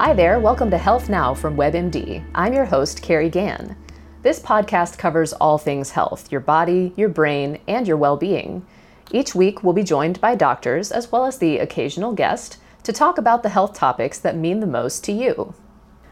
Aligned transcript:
Hi 0.00 0.14
there, 0.14 0.40
welcome 0.40 0.70
to 0.70 0.78
Health 0.78 1.10
Now 1.10 1.34
from 1.34 1.58
WebMD. 1.58 2.24
I'm 2.34 2.54
your 2.54 2.64
host, 2.64 3.02
Carrie 3.02 3.28
Gann. 3.28 3.76
This 4.22 4.40
podcast 4.40 4.96
covers 4.96 5.34
all 5.34 5.58
things 5.58 5.90
health 5.90 6.32
your 6.32 6.40
body, 6.40 6.94
your 6.96 7.10
brain, 7.10 7.60
and 7.68 7.86
your 7.86 7.98
well 7.98 8.16
being. 8.16 8.64
Each 9.10 9.34
week, 9.34 9.62
we'll 9.62 9.74
be 9.74 9.82
joined 9.82 10.18
by 10.18 10.36
doctors 10.36 10.90
as 10.90 11.12
well 11.12 11.26
as 11.26 11.36
the 11.36 11.58
occasional 11.58 12.14
guest 12.14 12.56
to 12.84 12.94
talk 12.94 13.18
about 13.18 13.42
the 13.42 13.50
health 13.50 13.74
topics 13.74 14.18
that 14.18 14.38
mean 14.38 14.60
the 14.60 14.66
most 14.66 15.04
to 15.04 15.12
you. 15.12 15.52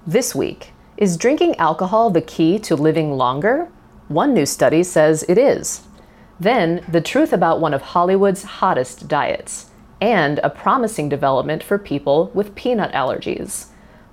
This 0.07 0.35
week, 0.35 0.73
is 0.99 1.17
drinking 1.17 1.57
alcohol 1.57 2.11
the 2.11 2.21
key 2.21 2.59
to 2.59 2.77
living 2.77 3.15
longer? 3.15 3.71
One 4.09 4.35
new 4.35 4.45
study 4.45 4.83
says 4.83 5.25
it 5.31 5.39
is. 5.39 5.85
Then, 6.39 6.85
the 6.89 7.01
truth 7.01 7.33
about 7.33 7.59
one 7.59 7.73
of 7.73 7.81
Hollywood's 7.81 8.43
hottest 8.43 9.09
diets, 9.09 9.71
and 9.99 10.41
a 10.41 10.51
promising 10.51 11.09
development 11.09 11.63
for 11.63 11.79
people 11.79 12.31
with 12.35 12.55
peanut 12.55 12.93
allergies. 12.93 13.69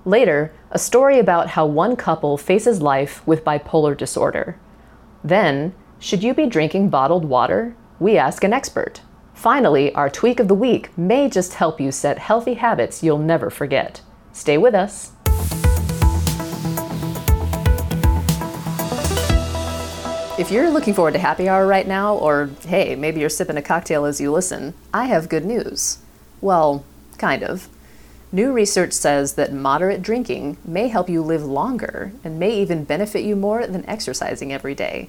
Later, 0.06 0.52
a 0.70 0.78
story 0.78 1.18
about 1.18 1.48
how 1.48 1.66
one 1.66 1.96
couple 1.96 2.38
faces 2.38 2.80
life 2.80 3.26
with 3.26 3.44
bipolar 3.44 3.96
disorder. 3.96 4.56
Then, 5.24 5.74
should 5.98 6.22
you 6.22 6.32
be 6.32 6.46
drinking 6.46 6.90
bottled 6.90 7.24
water? 7.24 7.74
We 7.98 8.16
ask 8.16 8.44
an 8.44 8.52
expert. 8.52 9.00
Finally, 9.34 9.92
our 9.96 10.08
tweak 10.08 10.38
of 10.38 10.46
the 10.46 10.54
week 10.54 10.96
may 10.96 11.28
just 11.28 11.54
help 11.54 11.80
you 11.80 11.90
set 11.90 12.20
healthy 12.20 12.54
habits 12.54 13.02
you'll 13.02 13.18
never 13.18 13.50
forget. 13.50 14.00
Stay 14.32 14.56
with 14.56 14.76
us. 14.76 15.10
If 20.38 20.52
you're 20.52 20.70
looking 20.70 20.94
forward 20.94 21.14
to 21.14 21.18
happy 21.18 21.48
hour 21.48 21.66
right 21.66 21.88
now, 21.88 22.14
or 22.14 22.50
hey, 22.68 22.94
maybe 22.94 23.18
you're 23.18 23.28
sipping 23.28 23.56
a 23.56 23.62
cocktail 23.62 24.04
as 24.04 24.20
you 24.20 24.30
listen, 24.30 24.74
I 24.94 25.06
have 25.06 25.28
good 25.28 25.44
news. 25.44 25.98
Well, 26.40 26.84
kind 27.18 27.42
of. 27.42 27.68
New 28.32 28.52
research 28.52 28.92
says 28.92 29.34
that 29.34 29.52
moderate 29.52 30.02
drinking 30.02 30.56
may 30.64 30.88
help 30.88 31.08
you 31.08 31.22
live 31.22 31.44
longer 31.44 32.12
and 32.24 32.38
may 32.38 32.60
even 32.60 32.84
benefit 32.84 33.22
you 33.22 33.36
more 33.36 33.66
than 33.66 33.88
exercising 33.88 34.52
every 34.52 34.74
day. 34.74 35.08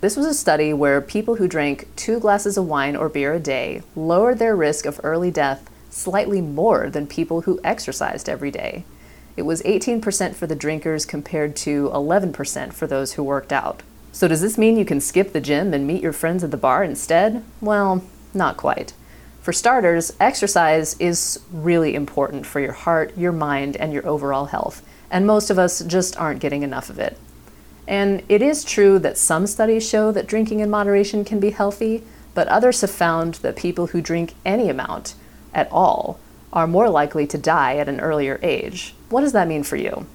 This 0.00 0.16
was 0.16 0.26
a 0.26 0.34
study 0.34 0.72
where 0.72 1.00
people 1.00 1.36
who 1.36 1.48
drank 1.48 1.88
two 1.96 2.20
glasses 2.20 2.56
of 2.56 2.66
wine 2.66 2.94
or 2.94 3.08
beer 3.08 3.34
a 3.34 3.40
day 3.40 3.82
lowered 3.96 4.38
their 4.38 4.54
risk 4.54 4.86
of 4.86 5.00
early 5.02 5.30
death 5.30 5.68
slightly 5.90 6.40
more 6.40 6.90
than 6.90 7.06
people 7.06 7.42
who 7.42 7.60
exercised 7.64 8.28
every 8.28 8.50
day. 8.50 8.84
It 9.36 9.42
was 9.42 9.62
18% 9.62 10.34
for 10.34 10.46
the 10.46 10.54
drinkers 10.54 11.04
compared 11.04 11.56
to 11.56 11.90
11% 11.92 12.72
for 12.72 12.86
those 12.86 13.14
who 13.14 13.22
worked 13.22 13.52
out. 13.52 13.82
So, 14.12 14.28
does 14.28 14.40
this 14.40 14.58
mean 14.58 14.76
you 14.76 14.84
can 14.84 15.00
skip 15.00 15.32
the 15.32 15.40
gym 15.40 15.74
and 15.74 15.86
meet 15.86 16.02
your 16.02 16.12
friends 16.12 16.44
at 16.44 16.52
the 16.52 16.56
bar 16.56 16.84
instead? 16.84 17.42
Well, 17.60 18.04
not 18.32 18.56
quite. 18.56 18.92
For 19.44 19.52
starters, 19.52 20.10
exercise 20.20 20.96
is 20.98 21.38
really 21.52 21.94
important 21.94 22.46
for 22.46 22.60
your 22.60 22.72
heart, 22.72 23.14
your 23.14 23.30
mind, 23.30 23.76
and 23.76 23.92
your 23.92 24.06
overall 24.06 24.46
health, 24.46 24.82
and 25.10 25.26
most 25.26 25.50
of 25.50 25.58
us 25.58 25.84
just 25.84 26.16
aren't 26.16 26.40
getting 26.40 26.62
enough 26.62 26.88
of 26.88 26.98
it. 26.98 27.18
And 27.86 28.22
it 28.30 28.40
is 28.40 28.64
true 28.64 28.98
that 29.00 29.18
some 29.18 29.46
studies 29.46 29.86
show 29.86 30.12
that 30.12 30.26
drinking 30.26 30.60
in 30.60 30.70
moderation 30.70 31.26
can 31.26 31.40
be 31.40 31.50
healthy, 31.50 32.02
but 32.32 32.48
others 32.48 32.80
have 32.80 32.90
found 32.90 33.34
that 33.42 33.54
people 33.54 33.88
who 33.88 34.00
drink 34.00 34.32
any 34.46 34.70
amount 34.70 35.14
at 35.52 35.70
all 35.70 36.18
are 36.50 36.66
more 36.66 36.88
likely 36.88 37.26
to 37.26 37.36
die 37.36 37.76
at 37.76 37.86
an 37.86 38.00
earlier 38.00 38.40
age. 38.42 38.94
What 39.10 39.20
does 39.20 39.32
that 39.32 39.46
mean 39.46 39.62
for 39.62 39.76
you? 39.76 40.06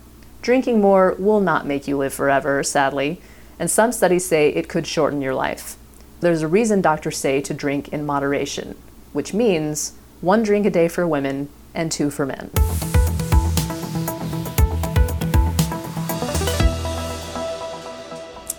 Drinking 0.41 0.81
more 0.81 1.16
will 1.19 1.39
not 1.39 1.67
make 1.67 1.88
you 1.88 1.97
live 1.99 2.16
forever, 2.16 2.64
sadly, 2.64 3.21
and 3.59 3.69
some 3.69 3.91
studies 3.91 4.25
say 4.25 4.49
it 4.49 4.67
could 4.67 4.88
shorten 4.88 5.21
your 5.21 5.36
life. 5.36 5.77
There's 6.19 6.41
a 6.41 6.47
reason 6.47 6.81
doctors 6.81 7.17
say 7.17 7.41
to 7.41 7.53
drink 7.53 7.89
in 7.89 8.08
moderation, 8.08 8.75
which 9.13 9.33
means 9.33 9.93
one 10.21 10.43
drink 10.43 10.65
a 10.65 10.69
day 10.69 10.88
for 10.88 11.07
women 11.07 11.49
and 11.73 11.91
two 11.91 12.09
for 12.09 12.25
men. 12.25 12.49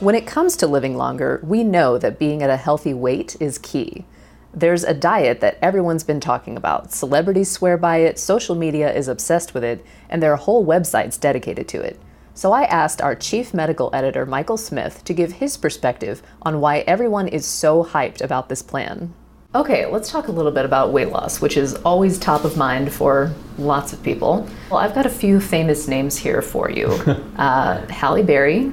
When 0.01 0.15
it 0.15 0.27
comes 0.27 0.57
to 0.57 0.67
living 0.67 0.97
longer, 0.97 1.41
we 1.43 1.63
know 1.63 1.99
that 1.99 2.19
being 2.19 2.43
at 2.43 2.49
a 2.49 2.57
healthy 2.57 2.95
weight 2.95 3.37
is 3.39 3.59
key. 3.59 4.07
There's 4.55 4.83
a 4.83 4.95
diet 4.95 5.41
that 5.41 5.59
everyone's 5.61 6.05
been 6.05 6.21
talking 6.21 6.57
about. 6.57 6.91
Celebrities 6.91 7.51
swear 7.51 7.77
by 7.77 7.99
it, 7.99 8.19
social 8.19 8.55
media 8.55 8.91
is 8.93 9.09
obsessed 9.09 9.53
with 9.53 9.63
it, 9.63 9.85
and 10.09 10.23
there 10.23 10.33
are 10.33 10.37
whole 10.37 10.65
websites 10.65 11.21
dedicated 11.21 11.69
to 11.69 11.83
it. 11.83 12.01
So 12.33 12.53
I 12.53 12.63
asked 12.65 13.03
our 13.03 13.15
chief 13.15 13.53
medical 13.53 13.91
editor, 13.93 14.25
Michael 14.25 14.57
Smith, 14.57 15.05
to 15.05 15.13
give 15.13 15.33
his 15.33 15.59
perspective 15.59 16.23
on 16.41 16.61
why 16.61 16.79
everyone 16.79 17.29
is 17.29 17.45
so 17.45 17.85
hyped 17.85 18.23
about 18.23 18.49
this 18.49 18.63
plan. 18.63 19.13
Okay, 19.53 19.85
let's 19.87 20.09
talk 20.13 20.29
a 20.29 20.33
little 20.33 20.53
bit 20.53 20.65
about 20.65 20.93
weight 20.93 21.09
loss, 21.09 21.41
which 21.41 21.57
is 21.57 21.75
always 21.77 22.21
top 22.21 22.45
of 22.45 22.57
mind 22.57 22.93
for 22.93 23.35
lots 23.59 23.93
of 23.93 24.01
people. 24.05 24.49
Well, 24.71 24.79
I've 24.79 24.95
got 24.95 25.07
a 25.07 25.11
few 25.11 25.41
famous 25.41 25.89
names 25.89 26.17
here 26.17 26.41
for 26.41 26.71
you 26.71 26.87
uh, 27.37 27.85
Halle 27.89 28.23
Berry, 28.23 28.71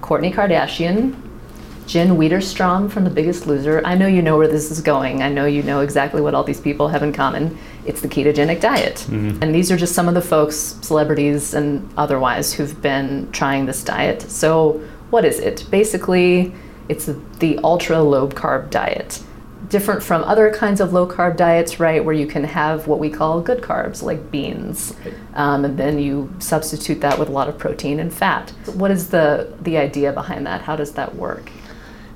Kourtney 0.00 0.32
Kardashian, 0.32 1.14
Jen 1.86 2.16
Widerstrom 2.16 2.90
from 2.90 3.04
The 3.04 3.10
Biggest 3.10 3.46
Loser. 3.46 3.82
I 3.84 3.94
know 3.94 4.06
you 4.06 4.22
know 4.22 4.38
where 4.38 4.48
this 4.48 4.70
is 4.70 4.80
going. 4.80 5.22
I 5.22 5.28
know 5.28 5.44
you 5.44 5.62
know 5.62 5.80
exactly 5.80 6.22
what 6.22 6.34
all 6.34 6.44
these 6.44 6.62
people 6.62 6.88
have 6.88 7.02
in 7.02 7.12
common. 7.12 7.58
It's 7.84 8.00
the 8.00 8.08
ketogenic 8.08 8.62
diet. 8.62 9.04
Mm-hmm. 9.08 9.42
And 9.42 9.54
these 9.54 9.70
are 9.70 9.76
just 9.76 9.94
some 9.94 10.08
of 10.08 10.14
the 10.14 10.22
folks, 10.22 10.56
celebrities 10.80 11.52
and 11.52 11.86
otherwise, 11.98 12.54
who've 12.54 12.80
been 12.80 13.30
trying 13.32 13.66
this 13.66 13.84
diet. 13.84 14.22
So, 14.22 14.80
what 15.10 15.26
is 15.26 15.40
it? 15.40 15.66
Basically, 15.70 16.54
it's 16.88 17.10
the 17.40 17.58
ultra 17.58 18.00
low 18.00 18.28
carb 18.28 18.70
diet. 18.70 19.22
Different 19.70 20.02
from 20.02 20.22
other 20.24 20.52
kinds 20.52 20.80
of 20.80 20.92
low 20.92 21.06
carb 21.06 21.36
diets, 21.36 21.80
right, 21.80 22.04
where 22.04 22.14
you 22.14 22.26
can 22.26 22.44
have 22.44 22.86
what 22.88 22.98
we 22.98 23.08
call 23.08 23.40
good 23.40 23.62
carbs, 23.62 24.02
like 24.02 24.30
beans, 24.30 24.94
um, 25.34 25.64
and 25.64 25.78
then 25.78 25.98
you 25.98 26.30
substitute 26.40 27.00
that 27.00 27.18
with 27.18 27.28
a 27.28 27.32
lot 27.32 27.48
of 27.48 27.56
protein 27.56 28.00
and 28.00 28.12
fat. 28.12 28.50
What 28.74 28.90
is 28.90 29.10
the, 29.10 29.54
the 29.62 29.78
idea 29.78 30.12
behind 30.12 30.44
that? 30.46 30.60
How 30.62 30.74
does 30.74 30.92
that 30.92 31.14
work? 31.14 31.50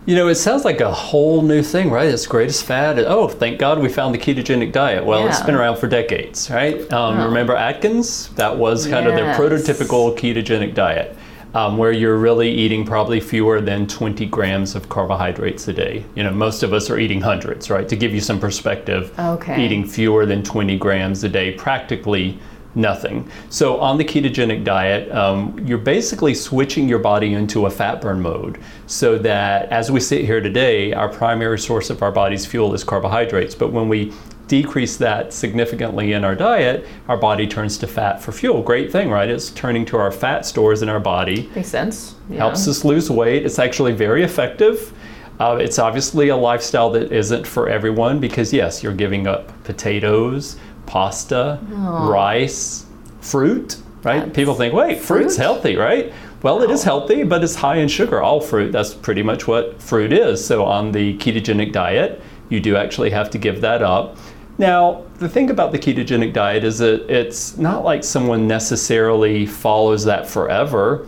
You 0.07 0.17
know, 0.17 0.29
it 0.29 0.35
sounds 0.35 0.67
like 0.67 0.81
a 0.81 0.93
whole 0.93 1.41
new 1.41 1.63
thing, 1.63 1.91
right? 1.91 2.09
It's 2.09 2.27
greatest 2.27 2.65
fat. 2.65 2.99
Oh, 2.99 3.27
thank 3.27 3.59
God 3.59 3.79
we 3.79 3.89
found 3.89 4.15
the 4.15 4.19
ketogenic 4.19 4.71
diet. 4.71 5.03
Well, 5.03 5.21
yeah. 5.21 5.29
it's 5.29 5.41
been 5.41 5.55
around 5.55 5.79
for 5.79 5.87
decades, 5.87 6.51
right? 6.51 6.81
Um, 6.93 7.21
oh. 7.21 7.25
Remember 7.27 7.57
Atkins? 7.57 8.29
That 8.35 8.59
was 8.59 8.87
kind 8.87 9.07
yes. 9.07 9.09
of 9.09 9.15
their 9.15 9.35
prototypical 9.35 10.15
ketogenic 10.19 10.75
diet. 10.75 11.17
Um, 11.55 11.79
where 11.79 11.93
you're 11.93 12.19
really 12.19 12.51
eating 12.51 12.85
probably 12.85 13.21
fewer 13.21 13.61
than 13.61 13.87
20 13.87 14.27
grams 14.27 14.75
of 14.75 14.89
carbohydrates 14.89 15.69
a 15.69 15.73
day. 15.73 16.05
You 16.17 16.25
know, 16.25 16.33
most 16.33 16.65
of 16.65 16.73
us 16.73 16.91
are 16.91 16.99
eating 16.99 17.21
hundreds, 17.21 17.71
right? 17.71 17.89
To 17.89 17.95
give 17.95 18.13
you 18.13 18.21
some 18.21 18.41
perspective, 18.41 19.17
okay. 19.21 19.65
eating 19.65 19.87
fewer 19.87 20.27
than 20.27 20.43
20 20.43 20.77
grams 20.79 21.23
a 21.23 21.29
day 21.29 21.53
practically 21.53 22.41
nothing. 22.75 23.29
So 23.51 23.79
on 23.79 23.99
the 23.99 24.05
ketogenic 24.05 24.65
diet, 24.65 25.11
um, 25.13 25.59
you're 25.65 25.79
basically 25.79 26.35
switching 26.35 26.89
your 26.89 26.99
body 26.99 27.35
into 27.35 27.67
a 27.67 27.71
fat 27.71 28.01
burn 28.01 28.21
mode 28.21 28.61
so 28.87 29.19
that 29.19 29.69
as 29.71 29.91
we 29.91 30.01
sit 30.01 30.25
here 30.25 30.41
today, 30.41 30.93
our 30.93 31.09
primary 31.09 31.59
source 31.59 31.91
of 31.91 32.03
our 32.03 32.13
body's 32.13 32.45
fuel 32.45 32.75
is 32.75 32.85
carbohydrates. 32.85 33.55
But 33.55 33.73
when 33.73 33.89
we 33.89 34.13
decrease 34.47 34.97
that 34.99 35.33
significantly 35.33 36.13
in 36.13 36.25
our 36.25 36.35
diet, 36.35 36.87
our 37.09 37.17
body 37.17 37.47
turns 37.47 37.79
to 37.79 37.87
fat 37.87 38.23
for 38.23 38.33
fuel. 38.33 38.63
Great 38.63 38.93
thing, 38.93 39.11
right? 39.11 39.29
It's 39.29 39.51
turning 39.51 39.85
to 39.87 39.97
our 39.97 40.11
fat 40.11 40.45
stores 40.45 40.83
in 40.83 40.89
our 40.89 41.01
body. 41.01 41.51
Makes 41.55 41.69
sense. 41.69 42.15
Yeah. 42.29 42.39
Helps 42.39 42.69
us 42.69 42.85
lose 42.85 43.11
weight. 43.11 43.45
It's 43.47 43.59
actually 43.59 43.93
very 43.93 44.23
effective. 44.23 44.93
Uh, 45.41 45.59
it's 45.61 45.79
obviously 45.79 46.29
a 46.29 46.37
lifestyle 46.37 46.91
that 46.91 47.11
isn't 47.11 47.47
for 47.47 47.69
everyone 47.69 48.21
because, 48.21 48.53
yes, 48.53 48.83
you're 48.83 48.95
giving 48.95 49.27
up 49.27 49.51
potatoes, 49.65 50.57
pasta, 50.87 51.59
Aww. 51.71 52.09
rice, 52.09 52.87
fruit, 53.21 53.77
right? 54.05 54.21
That's 54.27 54.37
People 54.37 54.55
think, 54.55 54.75
wait, 54.75 54.99
fruit? 54.99 55.23
fruit's 55.23 55.37
healthy, 55.37 55.77
right? 55.77 56.13
Well, 56.43 56.63
it 56.63 56.71
is 56.71 56.83
healthy, 56.85 57.23
but 57.25 57.43
it's 57.43 57.55
high 57.55 57.77
in 57.77 57.89
sugar. 57.89 58.21
All 58.23 58.41
fruit, 58.41 58.71
that's 58.71 58.93
pretty 58.93 59.23
much 59.23 59.49
what 59.49 59.83
fruit 59.83 60.13
is. 60.13 60.45
So 60.45 60.65
on 60.65 60.93
the 60.93 61.17
ketogenic 61.17 61.73
diet, 61.73 62.21
you 62.51 62.61
do 62.61 62.77
actually 62.77 63.11
have 63.11 63.31
to 63.31 63.39
give 63.39 63.63
that 63.63 63.83
up. 63.83 64.17
Now, 64.57 65.03
the 65.19 65.29
thing 65.29 65.51
about 65.51 65.73
the 65.73 65.79
ketogenic 65.79 66.33
diet 66.33 66.65
is 66.65 66.79
that 66.79 67.11
it's 67.11 67.57
not 67.57 67.85
like 67.85 68.05
someone 68.05 68.47
necessarily 68.47 69.47
follows 69.47 70.05
that 70.05 70.29
forever. 70.29 71.07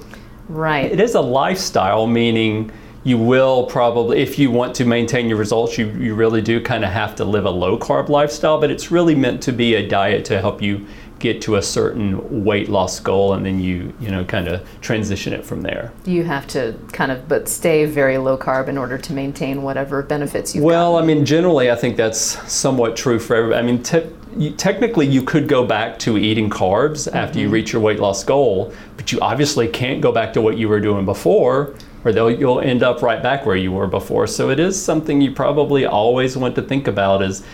Right. 0.48 0.90
It 0.90 1.00
is 1.00 1.14
a 1.14 1.20
lifestyle, 1.20 2.06
meaning 2.06 2.72
you 3.04 3.18
will 3.18 3.66
probably, 3.66 4.18
if 4.18 4.36
you 4.36 4.50
want 4.50 4.74
to 4.76 4.84
maintain 4.84 5.28
your 5.28 5.38
results, 5.38 5.78
you, 5.78 5.88
you 5.90 6.16
really 6.16 6.42
do 6.42 6.60
kind 6.60 6.84
of 6.84 6.90
have 6.90 7.14
to 7.16 7.24
live 7.24 7.44
a 7.44 7.50
low 7.50 7.78
carb 7.78 8.08
lifestyle, 8.08 8.60
but 8.60 8.68
it's 8.68 8.90
really 8.90 9.14
meant 9.14 9.40
to 9.44 9.52
be 9.52 9.76
a 9.76 9.88
diet 9.88 10.24
to 10.24 10.40
help 10.40 10.60
you 10.60 10.84
get 11.18 11.40
to 11.40 11.56
a 11.56 11.62
certain 11.62 12.44
weight 12.44 12.68
loss 12.68 13.00
goal 13.00 13.32
and 13.32 13.46
then 13.46 13.58
you 13.58 13.92
you 14.00 14.10
know 14.10 14.24
kind 14.24 14.48
of 14.48 14.66
transition 14.80 15.32
it 15.32 15.44
from 15.44 15.62
there 15.62 15.92
you 16.04 16.24
have 16.24 16.46
to 16.46 16.74
kind 16.92 17.10
of 17.10 17.26
but 17.28 17.48
stay 17.48 17.86
very 17.86 18.18
low 18.18 18.36
carb 18.36 18.68
in 18.68 18.76
order 18.76 18.98
to 18.98 19.12
maintain 19.12 19.62
whatever 19.62 20.02
benefits 20.02 20.54
you 20.54 20.62
well 20.62 20.92
gotten. 20.92 21.10
i 21.10 21.14
mean 21.14 21.24
generally 21.24 21.70
i 21.70 21.74
think 21.74 21.96
that's 21.96 22.20
somewhat 22.52 22.96
true 22.96 23.18
for 23.18 23.34
everybody 23.34 23.58
i 23.58 23.62
mean 23.62 23.82
te- 23.82 24.06
you, 24.36 24.50
technically 24.50 25.06
you 25.06 25.22
could 25.22 25.48
go 25.48 25.64
back 25.64 25.98
to 25.98 26.18
eating 26.18 26.50
carbs 26.50 27.06
mm-hmm. 27.06 27.16
after 27.16 27.38
you 27.38 27.46
mm-hmm. 27.46 27.54
reach 27.54 27.72
your 27.72 27.80
weight 27.80 27.98
loss 27.98 28.22
goal 28.22 28.72
but 28.96 29.10
you 29.10 29.18
obviously 29.20 29.66
can't 29.66 30.02
go 30.02 30.12
back 30.12 30.32
to 30.32 30.42
what 30.42 30.58
you 30.58 30.68
were 30.68 30.80
doing 30.80 31.04
before 31.04 31.74
or 32.06 32.30
you'll 32.30 32.60
end 32.60 32.82
up 32.82 33.02
right 33.02 33.22
back 33.22 33.44
where 33.44 33.56
you 33.56 33.72
were 33.72 33.86
before. 33.88 34.26
So 34.26 34.50
it 34.50 34.60
is 34.60 34.80
something 34.80 35.20
you 35.20 35.32
probably 35.32 35.86
always 35.86 36.36
want 36.36 36.54
to 36.54 36.62
think 36.62 36.86
about 36.86 37.22
is 37.22 37.44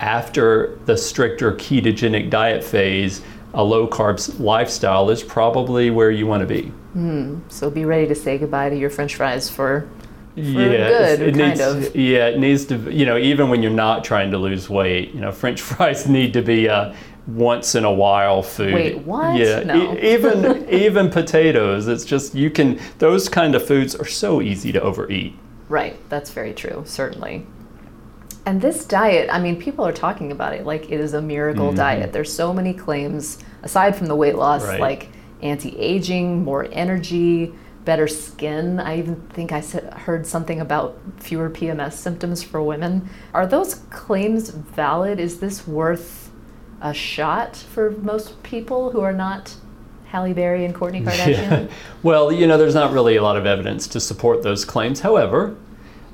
after 0.00 0.78
the 0.86 0.96
stricter 0.96 1.52
ketogenic 1.52 2.30
diet 2.30 2.62
phase, 2.64 3.22
a 3.54 3.62
low 3.64 3.86
carb 3.88 4.38
lifestyle 4.40 5.10
is 5.10 5.22
probably 5.22 5.90
where 5.90 6.10
you 6.10 6.26
want 6.26 6.40
to 6.40 6.46
be. 6.46 6.72
Mm, 6.96 7.40
so 7.48 7.70
be 7.70 7.84
ready 7.84 8.06
to 8.06 8.14
say 8.14 8.38
goodbye 8.38 8.70
to 8.70 8.76
your 8.76 8.90
French 8.90 9.16
fries 9.16 9.48
for. 9.48 9.88
for 10.34 10.40
yeah, 10.40 10.88
good, 11.16 11.20
it 11.20 11.34
kind 11.34 11.48
needs, 11.48 11.60
of. 11.60 11.96
yeah, 11.96 12.28
it 12.28 12.38
needs 12.38 12.64
to. 12.66 12.76
You 12.92 13.06
know, 13.06 13.16
even 13.18 13.48
when 13.48 13.62
you're 13.62 13.72
not 13.72 14.04
trying 14.04 14.30
to 14.30 14.38
lose 14.38 14.68
weight, 14.70 15.14
you 15.14 15.20
know, 15.20 15.32
French 15.32 15.60
fries 15.70 16.06
need 16.08 16.32
to 16.34 16.42
be 16.42 16.66
a 16.66 16.94
once 17.26 17.74
in 17.74 17.84
a 17.84 17.92
while 17.92 18.42
food. 18.42 18.72
Wait, 18.74 18.98
what? 18.98 19.36
Yeah, 19.36 19.60
No. 19.64 19.94
e- 19.94 20.14
even 20.14 20.68
even 20.70 21.10
potatoes. 21.10 21.88
It's 21.88 22.04
just 22.04 22.34
you 22.34 22.50
can. 22.50 22.78
Those 22.98 23.28
kind 23.28 23.54
of 23.54 23.66
foods 23.66 23.94
are 23.96 24.06
so 24.06 24.40
easy 24.40 24.72
to 24.72 24.80
overeat. 24.80 25.34
Right, 25.68 25.96
that's 26.08 26.30
very 26.30 26.54
true, 26.54 26.82
certainly. 26.86 27.46
And 28.48 28.62
this 28.62 28.86
diet, 28.86 29.28
I 29.30 29.38
mean, 29.40 29.60
people 29.60 29.86
are 29.86 29.92
talking 29.92 30.32
about 30.32 30.54
it 30.54 30.64
like 30.64 30.90
it 30.90 31.00
is 31.00 31.12
a 31.12 31.20
miracle 31.20 31.66
mm-hmm. 31.66 31.76
diet. 31.76 32.14
There's 32.14 32.32
so 32.32 32.54
many 32.54 32.72
claims, 32.72 33.44
aside 33.62 33.94
from 33.94 34.06
the 34.06 34.16
weight 34.16 34.36
loss, 34.36 34.64
Right. 34.64 34.80
like 34.80 35.10
anti 35.42 35.78
aging, 35.78 36.44
more 36.44 36.66
energy, 36.72 37.52
better 37.84 38.08
skin. 38.08 38.80
I 38.80 39.00
even 39.00 39.16
think 39.34 39.52
I 39.52 39.60
heard 39.60 40.26
something 40.26 40.62
about 40.62 40.98
fewer 41.18 41.50
PMS 41.50 41.92
symptoms 41.92 42.42
for 42.42 42.62
women. 42.62 43.10
Are 43.34 43.46
those 43.46 43.74
claims 43.90 44.48
valid? 44.48 45.20
Is 45.20 45.40
this 45.40 45.68
worth 45.68 46.30
a 46.80 46.94
shot 46.94 47.54
for 47.54 47.90
most 47.90 48.42
people 48.42 48.92
who 48.92 49.02
are 49.02 49.12
not 49.12 49.56
Halle 50.06 50.32
Berry 50.32 50.64
and 50.64 50.74
Kourtney 50.74 51.04
Kardashian? 51.06 51.70
Well, 52.02 52.32
you 52.32 52.46
know, 52.46 52.56
there's 52.56 52.74
not 52.74 52.94
really 52.94 53.16
a 53.16 53.22
lot 53.22 53.36
of 53.36 53.44
evidence 53.44 53.86
to 53.88 54.00
support 54.00 54.42
those 54.42 54.64
claims. 54.64 55.00
However, 55.00 55.54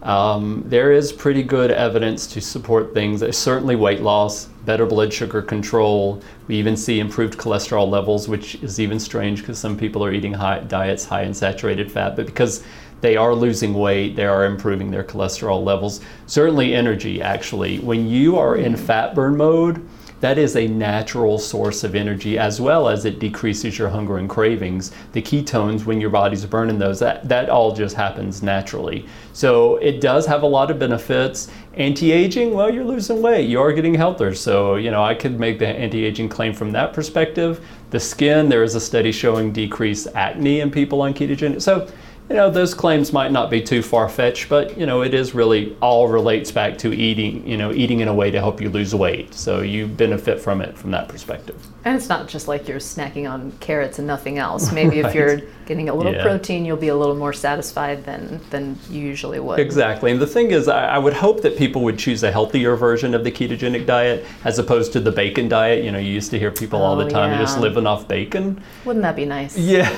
um, 0.05 0.63
there 0.67 0.93
is 0.93 1.13
pretty 1.13 1.43
good 1.43 1.71
evidence 1.71 2.27
to 2.29 2.41
support 2.41 2.93
things. 2.93 3.25
Certainly 3.37 3.77
weight 3.77 4.03
loss, 4.03 4.45
better 4.67 4.85
blood 4.85 5.13
sugar 5.13 5.41
control. 5.41 6.23
We 6.47 6.57
even 6.57 6.77
see 6.77 7.01
improved 7.01 7.39
cholesterol 7.39 7.89
levels, 7.89 8.29
which 8.29 8.57
is 8.57 8.79
even 8.79 9.01
strange 9.01 9.41
because 9.41 9.59
some 9.59 9.79
people 9.79 10.05
are 10.05 10.13
eating 10.13 10.35
high, 10.35 10.61
diets 10.61 11.07
high 11.07 11.23
in 11.23 11.33
saturated 11.33 11.91
fat, 11.91 12.17
but 12.17 12.27
because 12.27 12.63
they 13.01 13.17
are 13.17 13.35
losing 13.35 13.73
weight, 13.73 14.15
they 14.15 14.27
are 14.27 14.45
improving 14.45 14.91
their 14.91 15.05
cholesterol 15.05 15.65
levels. 15.65 16.01
Certainly, 16.27 16.75
energy, 16.75 17.23
actually. 17.23 17.79
When 17.79 18.07
you 18.07 18.39
are 18.39 18.57
in 18.57 18.77
fat 18.77 19.15
burn 19.15 19.37
mode, 19.37 19.87
that 20.25 20.39
is 20.39 20.57
a 20.57 20.67
natural 20.67 21.39
source 21.39 21.85
of 21.85 21.95
energy 21.95 22.39
as 22.39 22.59
well 22.59 22.89
as 22.89 23.05
it 23.05 23.19
decreases 23.19 23.79
your 23.79 23.91
hunger 23.91 24.17
and 24.17 24.27
cravings. 24.27 24.91
The 25.13 25.21
ketones 25.21 25.85
when 25.85 26.01
your 26.01 26.09
body's 26.09 26.47
burning 26.47 26.79
those 26.79 26.99
that, 27.01 27.29
that 27.29 27.51
all 27.51 27.75
just 27.75 27.95
happens 27.95 28.43
naturally. 28.43 29.07
So 29.35 29.77
it 29.77 30.01
does 30.01 30.25
have 30.25 30.43
a 30.43 30.47
lot 30.47 30.71
of 30.71 30.79
benefits. 30.79 31.51
Anti-aging 31.75 32.55
well 32.55 32.73
you're 32.73 32.87
losing 32.87 33.21
weight. 33.21 33.51
You 33.51 33.61
are 33.61 33.71
getting 33.75 33.93
healthier. 33.93 34.33
So 34.33 34.77
you 34.77 34.91
know 34.91 35.05
i 35.05 35.15
could 35.15 35.39
make 35.39 35.59
the 35.59 35.69
anti-aging 35.69 36.31
claim 36.31 36.55
from 36.55 36.73
that 36.73 36.95
perspective. 36.95 37.63
The 37.91 38.01
skin 38.01 38.49
there 38.49 38.63
is 38.63 38.75
a 38.75 38.81
study 38.81 39.13
showing 39.13 39.53
decreased 39.53 40.09
acne 40.15 40.61
in 40.61 40.71
people 40.71 41.03
on 41.03 41.13
ketogenic 41.13 41.61
so 41.61 41.87
you 42.31 42.37
know 42.37 42.49
those 42.51 42.73
claims 42.73 43.13
might 43.13 43.31
not 43.31 43.51
be 43.51 43.61
too 43.61 43.83
far-fetched 43.83 44.49
but 44.49 44.79
you 44.79 44.87
know 44.87 45.03
it 45.03 45.13
is 45.13 45.35
really 45.35 45.77
all 45.83 46.09
relates 46.09 46.51
back 46.51 46.79
to 46.79 46.93
eating 46.95 47.47
you 47.47 47.57
know 47.57 47.71
eating 47.73 48.01
in 48.01 48.09
a 48.09 48.15
way 48.15 48.31
to 48.31 48.39
help 48.41 48.61
you 48.63 48.71
lose 48.71 48.95
weight 48.95 49.35
so 49.35 49.61
you 49.61 49.87
benefit 49.87 50.41
from 50.41 50.63
it 50.63 50.77
from 50.77 50.91
that 50.91 51.07
perspective 51.09 51.57
And 51.85 51.95
it's 51.97 52.09
not 52.09 52.27
just 52.29 52.49
like 52.49 52.67
you're 52.67 52.79
snacking 52.81 53.31
on 53.31 53.53
carrots 53.61 53.99
and 53.99 54.07
nothing 54.09 54.39
else. 54.39 54.73
Maybe 54.73 55.01
if 55.05 55.15
you're 55.15 55.41
getting 55.67 55.91
a 55.91 55.95
little 55.95 56.15
Yeah. 56.15 56.23
protein, 56.23 56.65
you'll 56.65 56.79
be 56.79 56.89
a 56.89 56.97
little 56.97 57.15
more 57.15 57.35
satisfied 57.35 58.05
than 58.07 58.41
than 58.51 58.79
you 58.91 59.01
usually 59.03 59.39
would. 59.39 59.59
exactly 59.61 60.11
and 60.11 60.19
the 60.21 60.27
thing 60.27 60.51
is 60.51 60.67
I, 60.67 60.97
I 60.97 60.99
would 60.99 61.13
hope 61.13 61.43
that 61.43 61.59
people 61.59 61.83
would 61.83 61.99
choose 61.99 62.23
a 62.23 62.33
healthier 62.33 62.75
version 62.75 63.13
of 63.15 63.23
the 63.23 63.31
ketogenic 63.33 63.85
diet 63.85 64.25
as 64.45 64.59
opposed 64.59 64.93
to 64.95 65.01
the 65.01 65.13
bacon 65.13 65.47
diet 65.49 65.85
you 65.85 65.93
know 65.93 65.99
you 65.99 66.13
used 66.21 66.31
to 66.31 66.39
hear 66.39 66.51
people 66.51 66.81
all 66.81 66.97
the 66.97 67.05
Oh, 67.05 67.11
time 67.21 67.39
just 67.39 67.59
living 67.61 67.87
off 67.87 68.09
bacon 68.09 68.63
Wouldn't 68.87 69.03
that 69.03 69.15
be 69.17 69.27
nice? 69.27 69.59
Yeah. 69.59 69.91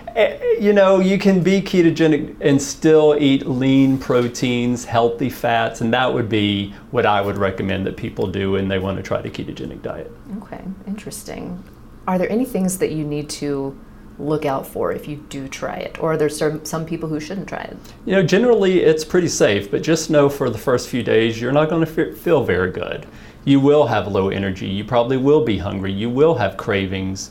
Eh, 0.16 0.36
you 0.58 0.72
know, 0.72 0.98
you 0.98 1.16
can 1.18 1.40
be 1.40 1.59
ketogenic 1.62 2.36
and 2.40 2.60
still 2.60 3.16
eat 3.18 3.46
lean 3.46 3.98
proteins, 3.98 4.84
healthy 4.84 5.30
fats, 5.30 5.80
and 5.80 5.92
that 5.92 6.12
would 6.12 6.28
be 6.28 6.74
what 6.90 7.06
I 7.06 7.20
would 7.20 7.36
recommend 7.36 7.86
that 7.86 7.96
people 7.96 8.26
do 8.26 8.52
when 8.52 8.68
they 8.68 8.78
want 8.78 8.96
to 8.96 9.02
try 9.02 9.20
the 9.20 9.30
ketogenic 9.30 9.82
diet. 9.82 10.10
Okay, 10.38 10.62
interesting. 10.86 11.62
Are 12.06 12.18
there 12.18 12.30
any 12.30 12.44
things 12.44 12.78
that 12.78 12.92
you 12.92 13.04
need 13.04 13.28
to 13.30 13.78
look 14.18 14.44
out 14.44 14.66
for 14.66 14.92
if 14.92 15.08
you 15.08 15.16
do 15.28 15.48
try 15.48 15.76
it, 15.76 15.98
or 16.00 16.12
are 16.12 16.16
there 16.16 16.28
some 16.28 16.64
some 16.64 16.84
people 16.84 17.08
who 17.08 17.20
shouldn't 17.20 17.48
try 17.48 17.62
it? 17.62 17.76
You 18.04 18.12
know, 18.12 18.22
generally 18.22 18.80
it's 18.80 19.04
pretty 19.04 19.28
safe, 19.28 19.70
but 19.70 19.82
just 19.82 20.10
know 20.10 20.28
for 20.28 20.50
the 20.50 20.58
first 20.58 20.88
few 20.88 21.02
days 21.02 21.40
you're 21.40 21.52
not 21.52 21.68
going 21.70 21.84
to 21.84 22.14
feel 22.14 22.44
very 22.44 22.70
good. 22.70 23.06
You 23.44 23.60
will 23.60 23.86
have 23.86 24.06
low 24.06 24.28
energy. 24.28 24.68
You 24.68 24.84
probably 24.84 25.16
will 25.16 25.44
be 25.44 25.56
hungry. 25.56 25.92
You 25.92 26.10
will 26.10 26.34
have 26.34 26.56
cravings. 26.56 27.30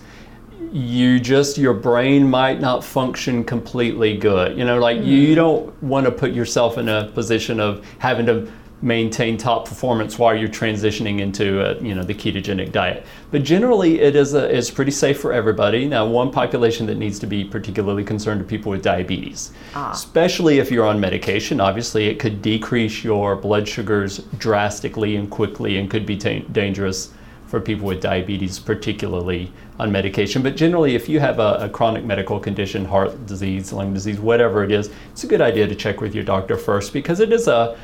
You 0.71 1.19
just, 1.19 1.57
your 1.57 1.73
brain 1.73 2.29
might 2.29 2.59
not 2.59 2.83
function 2.83 3.43
completely 3.43 4.17
good. 4.17 4.57
You 4.57 4.65
know, 4.65 4.79
like 4.79 4.97
you 4.97 5.27
mm-hmm. 5.27 5.35
don't 5.35 5.83
want 5.83 6.05
to 6.05 6.11
put 6.11 6.31
yourself 6.31 6.77
in 6.77 6.89
a 6.89 7.07
position 7.13 7.59
of 7.59 7.85
having 7.99 8.25
to 8.27 8.51
maintain 8.81 9.37
top 9.37 9.67
performance 9.67 10.17
while 10.17 10.35
you're 10.35 10.47
transitioning 10.47 11.19
into 11.19 11.61
a, 11.61 11.81
you 11.81 11.93
know 11.93 12.03
the 12.03 12.13
ketogenic 12.13 12.71
diet. 12.71 13.05
But 13.31 13.43
generally, 13.43 13.99
it 13.99 14.15
is 14.15 14.33
a, 14.33 14.55
it's 14.55 14.71
pretty 14.71 14.91
safe 14.91 15.19
for 15.19 15.33
everybody. 15.33 15.85
Now, 15.85 16.05
one 16.05 16.31
population 16.31 16.85
that 16.87 16.95
needs 16.95 17.19
to 17.19 17.27
be 17.27 17.43
particularly 17.43 18.03
concerned 18.03 18.41
are 18.41 18.45
people 18.45 18.71
with 18.71 18.81
diabetes, 18.81 19.51
ah. 19.75 19.91
especially 19.91 20.59
if 20.59 20.71
you're 20.71 20.85
on 20.85 20.99
medication. 20.99 21.59
Obviously, 21.59 22.07
it 22.07 22.19
could 22.19 22.41
decrease 22.41 23.03
your 23.03 23.35
blood 23.35 23.67
sugars 23.67 24.19
drastically 24.37 25.15
and 25.15 25.29
quickly, 25.29 25.77
and 25.77 25.89
could 25.89 26.05
be 26.05 26.17
ta- 26.17 26.45
dangerous 26.51 27.11
for 27.49 27.59
people 27.59 27.87
with 27.87 27.99
diabetes, 27.99 28.59
particularly 28.59 29.51
on 29.79 29.91
medication. 29.91 30.43
But 30.43 30.55
generally, 30.55 30.93
if 30.93 31.09
you 31.09 31.19
have 31.19 31.39
a, 31.39 31.55
a 31.61 31.69
chronic 31.69 32.05
medical 32.05 32.39
condition, 32.39 32.85
heart 32.85 33.25
disease, 33.25 33.73
lung 33.73 33.91
disease, 33.91 34.19
whatever 34.19 34.63
it 34.63 34.71
is, 34.71 34.91
it's 35.11 35.23
a 35.23 35.27
good 35.27 35.41
idea 35.41 35.67
to 35.67 35.73
check 35.73 35.99
with 35.99 36.13
your 36.13 36.23
doctor 36.23 36.57
first 36.57 36.93
because 36.93 37.19
it 37.19 37.33
is 37.33 37.47
a 37.47 37.75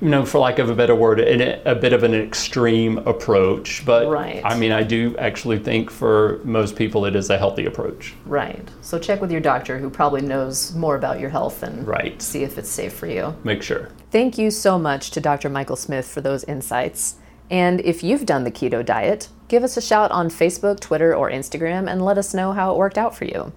you 0.00 0.10
know, 0.10 0.26
for 0.26 0.38
lack 0.38 0.58
of 0.58 0.68
a 0.68 0.74
better 0.74 0.94
word, 0.94 1.20
an, 1.20 1.60
a 1.64 1.74
bit 1.74 1.94
of 1.94 2.02
an 2.02 2.14
extreme 2.14 2.98
approach. 2.98 3.82
But 3.86 4.08
Right. 4.08 4.42
I 4.44 4.58
mean, 4.58 4.70
I 4.70 4.82
do 4.82 5.16
actually 5.16 5.58
think 5.58 5.90
for 5.90 6.40
most 6.44 6.76
people 6.76 7.06
it 7.06 7.16
is 7.16 7.30
a 7.30 7.38
healthy 7.38 7.64
approach. 7.64 8.14
Right. 8.26 8.68
So 8.82 8.98
check 8.98 9.22
with 9.22 9.32
your 9.32 9.40
doctor, 9.40 9.78
who 9.78 9.88
probably 9.88 10.20
knows 10.20 10.74
more 10.74 10.96
about 10.96 11.18
your 11.18 11.30
health, 11.30 11.62
and 11.62 11.86
Right. 11.88 12.20
see 12.20 12.42
if 12.42 12.58
it's 12.58 12.68
safe 12.68 12.92
for 12.92 13.06
you. 13.06 13.34
Make 13.42 13.62
sure. 13.62 13.88
Thank 14.10 14.36
you 14.36 14.50
so 14.50 14.78
much 14.78 15.12
to 15.12 15.20
Dr. 15.20 15.48
Michael 15.48 15.76
Smith 15.76 16.06
for 16.06 16.20
those 16.20 16.44
insights. 16.44 17.16
And 17.50 17.80
if 17.80 18.02
you've 18.02 18.26
done 18.26 18.44
the 18.44 18.50
keto 18.50 18.84
diet, 18.84 19.28
give 19.48 19.62
us 19.62 19.76
a 19.76 19.80
shout 19.80 20.10
on 20.10 20.28
Facebook, 20.28 20.80
Twitter, 20.80 21.14
or 21.14 21.30
Instagram 21.30 21.90
and 21.90 22.04
let 22.04 22.18
us 22.18 22.34
know 22.34 22.52
how 22.52 22.72
it 22.72 22.78
worked 22.78 22.98
out 22.98 23.14
for 23.14 23.24
you. 23.24 23.52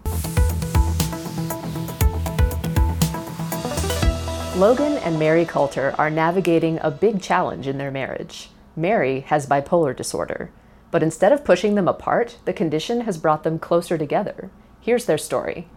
Logan 4.60 4.98
and 4.98 5.18
Mary 5.18 5.46
Coulter 5.46 5.96
are 5.98 6.10
navigating 6.10 6.80
a 6.82 6.92
big 6.92 7.22
challenge 7.22 7.66
in 7.66 7.78
their 7.78 7.92
marriage. 7.92 8.50
Mary 8.76 9.22
has 9.22 9.48
bipolar 9.48 9.96
disorder, 9.96 10.52
but 10.92 11.02
instead 11.02 11.32
of 11.32 11.46
pushing 11.46 11.76
them 11.76 11.88
apart, 11.88 12.38
the 12.46 12.54
condition 12.54 13.02
has 13.02 13.18
brought 13.18 13.44
them 13.44 13.58
closer 13.58 13.98
together. 13.98 14.50
Here's 14.82 15.06
their 15.06 15.18
story. 15.18 15.68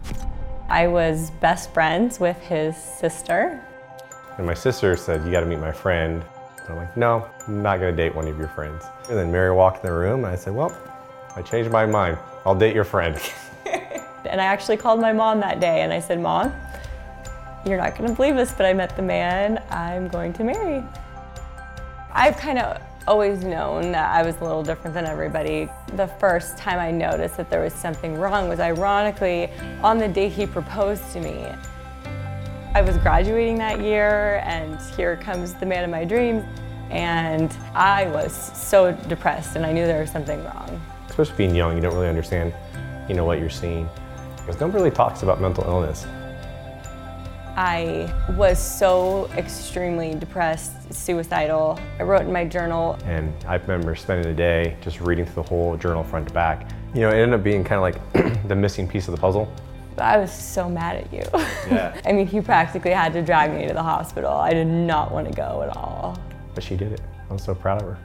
I 0.69 0.87
was 0.87 1.31
best 1.41 1.73
friends 1.73 2.19
with 2.19 2.37
his 2.39 2.75
sister. 2.75 3.65
And 4.37 4.45
my 4.45 4.53
sister 4.53 4.95
said, 4.97 5.23
You 5.25 5.31
gotta 5.31 5.45
meet 5.45 5.59
my 5.59 5.71
friend. 5.71 6.23
And 6.63 6.71
I'm 6.71 6.77
like, 6.77 6.97
No, 6.97 7.29
I'm 7.47 7.61
not 7.61 7.79
gonna 7.79 7.91
date 7.95 8.15
one 8.15 8.27
of 8.27 8.37
your 8.37 8.47
friends. 8.49 8.83
And 9.09 9.17
then 9.17 9.31
Mary 9.31 9.51
walked 9.51 9.83
in 9.83 9.89
the 9.89 9.95
room 9.95 10.25
and 10.25 10.33
I 10.33 10.35
said, 10.35 10.53
Well, 10.53 10.75
I 11.35 11.41
changed 11.41 11.71
my 11.71 11.85
mind. 11.85 12.17
I'll 12.45 12.55
date 12.55 12.75
your 12.75 12.83
friend. 12.83 13.19
And 14.25 14.41
I 14.41 14.45
actually 14.45 14.77
called 14.77 14.99
my 14.99 15.13
mom 15.13 15.41
that 15.41 15.59
day 15.59 15.81
and 15.81 15.93
I 15.93 15.99
said, 15.99 16.19
Mom, 16.19 16.53
you're 17.65 17.77
not 17.77 17.95
gonna 17.95 18.13
believe 18.13 18.35
this, 18.35 18.51
but 18.51 18.65
I 18.65 18.73
met 18.73 18.95
the 18.95 19.01
man 19.01 19.61
I'm 19.69 20.07
going 20.07 20.33
to 20.33 20.43
marry. 20.43 20.83
I've 22.11 22.37
kind 22.37 22.57
of 22.57 22.81
always 23.07 23.43
known 23.43 23.91
that 23.91 24.09
I 24.11 24.23
was 24.23 24.35
a 24.37 24.43
little 24.43 24.63
different 24.63 24.93
than 24.93 25.05
everybody. 25.05 25.69
The 25.95 26.07
first 26.07 26.57
time 26.57 26.79
I 26.79 26.89
noticed 26.89 27.37
that 27.37 27.49
there 27.49 27.61
was 27.61 27.73
something 27.73 28.15
wrong 28.15 28.47
was 28.47 28.59
ironically 28.59 29.51
on 29.83 29.97
the 29.97 30.07
day 30.07 30.29
he 30.29 30.45
proposed 30.45 31.11
to 31.13 31.19
me. 31.19 31.53
I 32.75 32.81
was 32.81 32.97
graduating 32.97 33.59
that 33.59 33.81
year, 33.81 34.41
and 34.45 34.81
here 34.97 35.15
comes 35.17 35.53
the 35.53 35.65
man 35.65 35.83
of 35.83 35.91
my 35.91 36.03
dreams. 36.03 36.43
And 36.89 37.55
I 37.75 38.07
was 38.07 38.33
so 38.33 38.93
depressed, 39.07 39.55
and 39.55 39.63
I 39.63 39.71
knew 39.71 39.85
there 39.85 40.01
was 40.01 40.09
something 40.09 40.43
wrong. 40.43 40.81
Especially 41.07 41.35
being 41.37 41.53
young, 41.53 41.75
you 41.75 41.83
don't 41.83 41.93
really 41.93 42.07
understand, 42.07 42.51
you 43.07 43.13
know, 43.13 43.25
what 43.25 43.37
you're 43.37 43.51
seeing. 43.51 43.87
Because 44.37 44.59
nobody 44.59 44.79
really 44.79 44.89
talks 44.89 45.21
about 45.21 45.39
mental 45.39 45.63
illness. 45.65 46.07
I 47.55 48.11
was 48.35 48.57
so 48.57 49.29
extremely 49.37 50.15
depressed, 50.15 50.91
suicidal. 50.91 51.79
I 51.99 52.03
wrote 52.03 52.23
in 52.23 52.33
my 52.33 52.43
journal, 52.43 52.97
And 53.05 53.31
I 53.45 53.57
remember 53.57 53.95
spending 53.95 54.25
a 54.31 54.35
day 54.35 54.77
just 54.81 54.99
reading 54.99 55.25
through 55.25 55.43
the 55.43 55.49
whole 55.49 55.77
journal 55.77 56.03
front 56.03 56.27
to 56.29 56.33
back. 56.33 56.71
You 56.95 57.01
know, 57.01 57.09
it 57.09 57.17
ended 57.17 57.35
up 57.39 57.43
being 57.43 57.63
kind 57.63 57.77
of 57.77 57.83
like 57.83 58.43
the 58.47 58.55
missing 58.55 58.87
piece 58.87 59.07
of 59.07 59.13
the 59.13 59.21
puzzle. 59.21 59.47
I 59.97 60.17
was 60.17 60.31
so 60.31 60.69
mad 60.69 60.97
at 60.97 61.13
you. 61.13 61.23
Yeah. 61.69 61.99
I 62.05 62.11
mean, 62.11 62.27
he 62.27 62.41
practically 62.41 62.91
had 62.91 63.13
to 63.13 63.21
drag 63.21 63.53
me 63.53 63.67
to 63.67 63.73
the 63.73 63.83
hospital. 63.83 64.31
I 64.31 64.51
did 64.51 64.67
not 64.67 65.11
want 65.11 65.27
to 65.27 65.33
go 65.33 65.61
at 65.61 65.75
all. 65.75 66.17
But 66.55 66.63
she 66.63 66.75
did 66.75 66.91
it. 66.91 67.01
I'm 67.29 67.39
so 67.39 67.55
proud 67.55 67.81
of 67.81 67.87
her. 67.87 67.97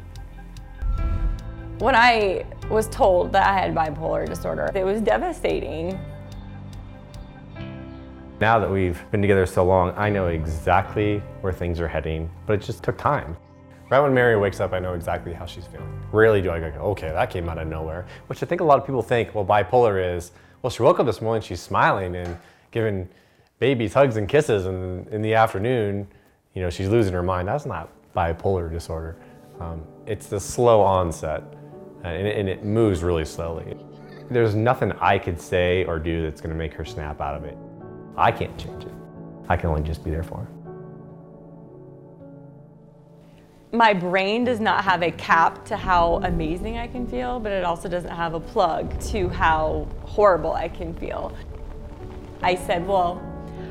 When 1.79 1.95
I 1.95 2.45
was 2.71 2.89
told 2.89 3.33
that 3.33 3.47
I 3.47 3.59
had 3.59 3.75
bipolar 3.75 4.27
disorder, 4.27 4.71
it 4.75 4.85
was 4.85 5.01
devastating. 5.01 5.99
Now 8.41 8.59
that 8.59 8.71
we've 8.71 9.01
been 9.11 9.21
together 9.21 9.47
so 9.47 9.65
long, 9.65 9.93
I 9.97 10.11
know 10.11 10.29
exactly 10.29 11.23
where 11.41 11.53
things 11.53 11.81
are 11.81 11.89
heading, 11.89 12.31
but 12.47 12.55
it 12.55 12.63
just 12.63 12.83
took 12.83 12.97
time. 12.97 13.37
Right 13.91 14.01
when 14.01 14.13
Mary 14.13 14.37
wakes 14.37 14.61
up, 14.61 14.73
I 14.73 14.79
know 14.81 14.95
exactly 14.95 15.33
how 15.33 15.47
she's 15.47 15.67
feeling. 15.67 15.89
Rarely 16.13 16.43
do 16.43 16.51
I 16.51 16.61
go, 16.61 16.67
okay, 16.67 17.09
that 17.09 17.31
came 17.31 17.49
out 17.49 17.59
of 17.59 17.69
nowhere. 17.69 18.07
Which 18.27 18.43
I 18.43 18.47
think 18.47 18.61
a 18.61 18.65
lot 18.65 18.79
of 18.79 18.85
people 18.85 19.03
think, 19.03 19.35
well, 19.35 19.45
bipolar 19.45 20.17
is, 20.17 20.33
well, 20.63 20.71
she 20.71 20.83
woke 20.83 20.99
up 21.01 21.07
this 21.07 21.21
morning, 21.21 21.43
she's 21.43 21.61
smiling 21.61 22.17
and 22.17 22.37
giving 22.71 23.09
babies 23.59 23.95
hugs 23.95 24.17
and 24.17 24.29
kisses, 24.29 24.67
and 24.67 25.07
in 25.09 25.23
the 25.23 25.35
afternoon, 25.35 26.07
you 26.55 26.63
know, 26.63 26.71
she's 26.71 26.89
losing 26.89 27.13
her 27.13 27.23
mind. 27.23 27.49
That's 27.49 27.67
not 27.67 27.91
bipolar 28.15 28.71
disorder. 28.71 29.17
Um, 29.61 29.85
it's 30.07 30.27
the 30.27 30.41
slow 30.41 30.81
onset, 30.81 31.43
and 32.03 32.27
it, 32.27 32.37
and 32.37 32.49
it 32.49 32.65
moves 32.65 33.03
really 33.03 33.25
slowly. 33.25 33.77
There's 34.31 34.55
nothing 34.55 34.93
I 35.01 35.19
could 35.19 35.41
say 35.41 35.85
or 35.85 35.99
do 35.99 36.23
that's 36.23 36.41
going 36.41 36.53
to 36.53 36.59
make 36.59 36.75
her 36.75 36.85
snap 36.85 37.21
out 37.21 37.35
of 37.35 37.45
it. 37.45 37.57
I 38.17 38.33
can't 38.33 38.57
change 38.59 38.85
it. 38.85 38.93
I 39.49 39.57
can 39.57 39.71
only 39.71 39.83
just 39.83 40.05
be 40.05 40.11
there 40.11 40.23
for 40.23 40.39
her. 40.39 40.49
My 43.73 43.93
brain 43.93 44.45
does 44.45 44.61
not 44.61 44.83
have 44.85 45.03
a 45.03 45.11
cap 45.11 45.67
to 45.67 45.77
how 45.77 46.21
amazing 46.25 46.79
I 46.79 46.87
can 46.87 47.07
feel, 47.07 47.39
but 47.39 47.53
it 47.53 47.65
also 47.65 47.87
doesn't 47.87 48.11
have 48.11 48.33
a 48.33 48.41
plug 48.41 48.99
to 49.11 49.29
how 49.29 49.87
horrible 50.05 50.55
I 50.55 50.69
can 50.69 50.95
feel. 50.95 51.37
I 52.41 52.55
said, 52.55 52.87
well, 52.87 53.21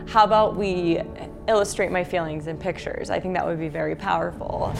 how 0.08 0.24
about 0.24 0.56
we 0.56 1.02
illustrate 1.48 1.92
my 1.92 2.04
feelings 2.04 2.46
in 2.46 2.60
pictures? 2.60 3.10
I 3.10 3.20
think 3.20 3.34
that 3.34 3.44
would 3.44 3.60
be 3.60 3.70
very 3.70 3.96
powerful. 3.96 4.72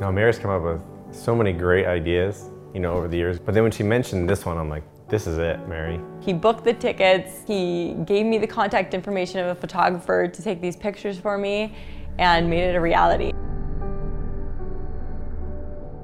Now, 0.00 0.10
Mary's 0.10 0.38
come 0.38 0.50
up 0.50 0.62
with 0.62 0.82
so 1.10 1.34
many 1.34 1.54
great 1.54 1.86
ideas, 1.86 2.50
you 2.74 2.80
know, 2.80 2.92
over 2.92 3.08
the 3.08 3.16
years. 3.16 3.38
But 3.38 3.54
then 3.54 3.62
when 3.62 3.72
she 3.72 3.84
mentioned 3.84 4.28
this 4.28 4.44
one, 4.44 4.58
I'm 4.58 4.68
like, 4.68 4.84
this 5.08 5.26
is 5.26 5.38
it, 5.38 5.66
Mary. 5.66 5.98
He 6.20 6.34
booked 6.34 6.64
the 6.64 6.74
tickets. 6.74 7.40
He 7.46 7.96
gave 8.04 8.26
me 8.26 8.36
the 8.36 8.46
contact 8.46 8.92
information 8.92 9.40
of 9.40 9.46
a 9.46 9.54
photographer 9.54 10.28
to 10.28 10.42
take 10.42 10.60
these 10.60 10.76
pictures 10.76 11.18
for 11.18 11.38
me 11.38 11.74
and 12.18 12.48
made 12.48 12.64
it 12.64 12.74
a 12.74 12.80
reality. 12.80 13.32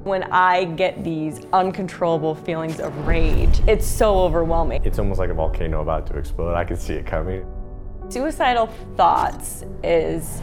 When 0.04 0.24
I 0.24 0.64
get 0.64 1.02
these 1.02 1.46
uncontrollable 1.52 2.34
feelings 2.34 2.78
of 2.78 3.06
rage, 3.06 3.60
it's 3.66 3.86
so 3.86 4.18
overwhelming. 4.18 4.84
It's 4.84 4.98
almost 4.98 5.18
like 5.18 5.30
a 5.30 5.34
volcano 5.34 5.80
about 5.80 6.06
to 6.08 6.18
explode. 6.18 6.54
I 6.54 6.64
can 6.64 6.76
see 6.76 6.94
it 6.94 7.06
coming. 7.06 7.46
Suicidal 8.10 8.66
thoughts 8.96 9.64
is 9.82 10.42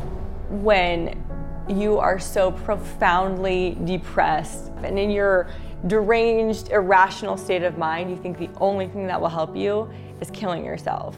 when 0.49 1.23
you 1.69 1.99
are 1.99 2.19
so 2.19 2.51
profoundly 2.51 3.77
depressed 3.85 4.71
and 4.83 4.97
in 4.97 5.11
your 5.11 5.49
deranged, 5.87 6.69
irrational 6.71 7.37
state 7.37 7.63
of 7.63 7.77
mind, 7.77 8.09
you 8.09 8.17
think 8.17 8.37
the 8.37 8.49
only 8.59 8.87
thing 8.87 9.07
that 9.07 9.19
will 9.19 9.29
help 9.29 9.55
you 9.55 9.89
is 10.19 10.29
killing 10.31 10.65
yourself, 10.65 11.15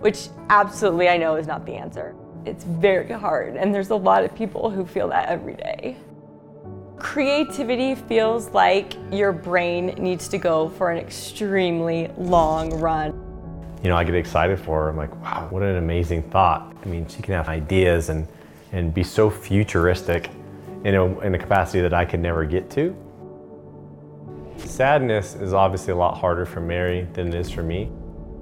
which 0.00 0.28
absolutely 0.50 1.08
I 1.08 1.16
know 1.16 1.36
is 1.36 1.46
not 1.46 1.64
the 1.64 1.74
answer. 1.74 2.14
It's 2.46 2.64
very 2.64 3.10
hard, 3.10 3.56
and 3.56 3.74
there's 3.74 3.90
a 3.90 3.96
lot 3.96 4.24
of 4.24 4.34
people 4.34 4.70
who 4.70 4.84
feel 4.84 5.08
that 5.08 5.28
every 5.28 5.54
day. 5.54 5.96
Creativity 6.98 7.94
feels 7.94 8.50
like 8.50 8.94
your 9.10 9.32
brain 9.32 9.86
needs 9.98 10.28
to 10.28 10.38
go 10.38 10.68
for 10.68 10.90
an 10.90 10.98
extremely 10.98 12.10
long 12.18 12.70
run. 12.80 13.12
You 13.82 13.88
know, 13.88 13.96
I 13.96 14.04
get 14.04 14.14
excited 14.14 14.58
for 14.58 14.82
her. 14.82 14.88
I'm 14.90 14.96
like, 14.96 15.14
wow, 15.22 15.46
what 15.50 15.62
an 15.62 15.76
amazing 15.76 16.22
thought. 16.24 16.74
I 16.82 16.86
mean, 16.86 17.06
she 17.08 17.22
can 17.22 17.34
have 17.34 17.48
ideas 17.48 18.10
and, 18.10 18.26
and 18.72 18.92
be 18.92 19.02
so 19.02 19.30
futuristic 19.30 20.30
in 20.84 20.94
a, 20.94 21.20
in 21.20 21.34
a 21.34 21.38
capacity 21.38 21.80
that 21.80 21.94
I 21.94 22.04
could 22.04 22.20
never 22.20 22.44
get 22.44 22.70
to. 22.72 22.94
Sadness 24.58 25.34
is 25.34 25.52
obviously 25.52 25.92
a 25.92 25.96
lot 25.96 26.18
harder 26.18 26.46
for 26.46 26.60
Mary 26.60 27.06
than 27.14 27.28
it 27.28 27.34
is 27.34 27.50
for 27.50 27.62
me. 27.62 27.90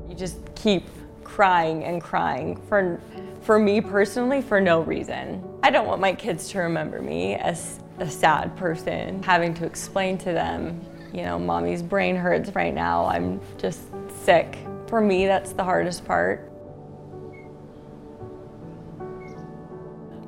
You 0.08 0.14
just 0.14 0.38
keep 0.54 0.84
crying 1.24 1.84
and 1.84 2.02
crying 2.02 2.56
for, 2.68 3.00
for 3.40 3.58
me 3.58 3.80
personally, 3.80 4.42
for 4.42 4.60
no 4.60 4.80
reason. 4.80 5.42
I 5.62 5.70
don't 5.70 5.86
want 5.86 6.00
my 6.00 6.12
kids 6.12 6.48
to 6.50 6.58
remember 6.58 7.00
me 7.00 7.34
as 7.34 7.80
a 7.98 8.10
sad 8.10 8.56
person, 8.56 9.22
having 9.22 9.54
to 9.54 9.64
explain 9.64 10.18
to 10.18 10.32
them, 10.32 10.80
you 11.12 11.22
know, 11.22 11.38
mommy's 11.38 11.82
brain 11.82 12.16
hurts 12.16 12.54
right 12.54 12.74
now, 12.74 13.06
I'm 13.06 13.40
just 13.58 13.82
sick. 14.24 14.58
For 14.86 15.00
me, 15.00 15.26
that's 15.26 15.52
the 15.52 15.64
hardest 15.64 16.04
part. 16.04 16.50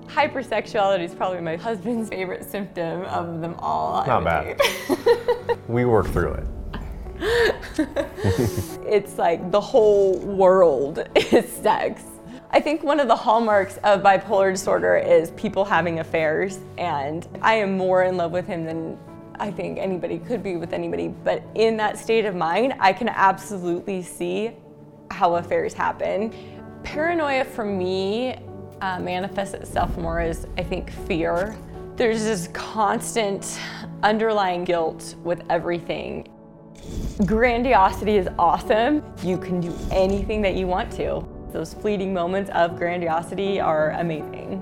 Hypersexuality 0.06 1.04
is 1.04 1.14
probably 1.14 1.40
my 1.40 1.56
husband's 1.56 2.08
favorite 2.08 2.48
symptom 2.48 3.02
of 3.02 3.40
them 3.40 3.56
all. 3.58 4.06
Not 4.06 4.24
bad. 4.24 4.60
we 5.68 5.84
work 5.84 6.06
through 6.06 6.34
it. 6.34 6.46
it's 8.86 9.18
like 9.18 9.50
the 9.50 9.60
whole 9.60 10.18
world 10.18 11.08
is 11.16 11.50
sex. 11.50 12.02
I 12.50 12.60
think 12.60 12.82
one 12.82 13.00
of 13.00 13.08
the 13.08 13.16
hallmarks 13.16 13.78
of 13.78 14.02
bipolar 14.02 14.52
disorder 14.52 14.96
is 14.96 15.32
people 15.32 15.64
having 15.64 15.98
affairs, 15.98 16.60
and 16.78 17.26
I 17.42 17.54
am 17.54 17.76
more 17.76 18.04
in 18.04 18.16
love 18.16 18.30
with 18.30 18.46
him 18.46 18.64
than 18.64 18.98
I 19.40 19.50
think 19.50 19.78
anybody 19.78 20.18
could 20.18 20.42
be 20.42 20.56
with 20.56 20.72
anybody. 20.72 21.08
But 21.08 21.42
in 21.54 21.76
that 21.78 21.98
state 21.98 22.26
of 22.26 22.36
mind, 22.36 22.74
I 22.78 22.92
can 22.92 23.08
absolutely 23.08 24.02
see 24.02 24.52
how 25.10 25.36
affairs 25.36 25.72
happen. 25.72 26.32
Paranoia 26.84 27.44
for 27.44 27.64
me 27.64 28.36
uh, 28.80 29.00
manifests 29.00 29.54
itself 29.54 29.96
more 29.96 30.20
as, 30.20 30.46
I 30.58 30.62
think, 30.62 30.90
fear. 30.90 31.56
There's 31.96 32.22
this 32.22 32.48
constant 32.52 33.58
underlying 34.02 34.64
guilt 34.64 35.16
with 35.24 35.42
everything. 35.48 36.28
Grandiosity 37.26 38.16
is 38.16 38.28
awesome. 38.38 39.02
You 39.22 39.38
can 39.38 39.60
do 39.60 39.72
anything 39.90 40.42
that 40.42 40.54
you 40.56 40.66
want 40.66 40.90
to. 40.92 41.26
Those 41.52 41.72
fleeting 41.72 42.12
moments 42.12 42.50
of 42.54 42.76
grandiosity 42.76 43.60
are 43.60 43.92
amazing. 43.92 44.60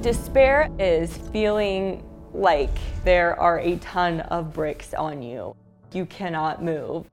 Despair 0.00 0.70
is 0.78 1.16
feeling 1.32 2.02
like 2.32 2.76
there 3.04 3.38
are 3.40 3.58
a 3.58 3.76
ton 3.76 4.20
of 4.20 4.52
bricks 4.52 4.94
on 4.94 5.22
you. 5.22 5.56
You 5.92 6.06
cannot 6.06 6.62
move. 6.62 7.10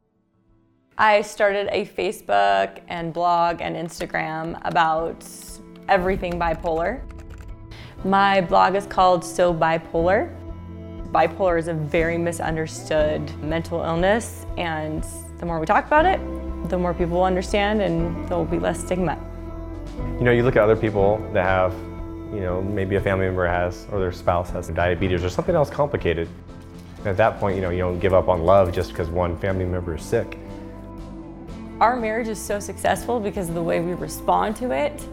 I 0.97 1.21
started 1.21 1.67
a 1.71 1.85
Facebook 1.85 2.79
and 2.87 3.11
blog 3.11 3.61
and 3.61 3.75
Instagram 3.75 4.59
about 4.63 5.25
everything 5.87 6.33
bipolar. 6.39 7.01
My 8.03 8.41
blog 8.41 8.75
is 8.75 8.85
called 8.85 9.23
So 9.23 9.53
Bipolar. 9.53 10.35
Bipolar 11.11 11.59
is 11.59 11.67
a 11.67 11.73
very 11.73 12.17
misunderstood 12.17 13.21
mental 13.43 13.83
illness, 13.83 14.45
and 14.57 15.05
the 15.39 15.45
more 15.45 15.59
we 15.59 15.65
talk 15.65 15.85
about 15.85 16.05
it, 16.05 16.19
the 16.69 16.77
more 16.77 16.93
people 16.93 17.17
will 17.17 17.25
understand 17.25 17.81
and 17.81 18.27
there 18.29 18.37
will 18.37 18.45
be 18.45 18.59
less 18.59 18.79
stigma. 18.79 19.19
You 20.17 20.23
know, 20.23 20.31
you 20.31 20.43
look 20.43 20.55
at 20.55 20.63
other 20.63 20.77
people 20.77 21.17
that 21.33 21.43
have, 21.43 21.73
you 22.33 22.39
know, 22.39 22.61
maybe 22.61 22.95
a 22.95 23.01
family 23.01 23.25
member 23.25 23.45
has 23.45 23.87
or 23.91 23.99
their 23.99 24.13
spouse 24.13 24.51
has 24.51 24.69
diabetes 24.69 25.21
or 25.21 25.29
something 25.29 25.53
else 25.53 25.69
complicated. 25.69 26.29
And 26.99 27.07
at 27.07 27.17
that 27.17 27.39
point, 27.39 27.57
you 27.57 27.61
know, 27.61 27.71
you 27.71 27.79
don't 27.79 27.99
give 27.99 28.13
up 28.13 28.29
on 28.29 28.43
love 28.43 28.71
just 28.71 28.91
because 28.91 29.09
one 29.09 29.37
family 29.39 29.65
member 29.65 29.95
is 29.95 30.03
sick. 30.03 30.37
Our 31.81 31.97
marriage 31.97 32.29
is 32.29 32.39
so 32.39 32.57
successful 32.59 33.19
because 33.19 33.49
of 33.49 33.55
the 33.55 33.63
way 33.63 33.81
we 33.81 33.93
respond 33.95 34.55
to 34.57 34.71
it 34.71 35.05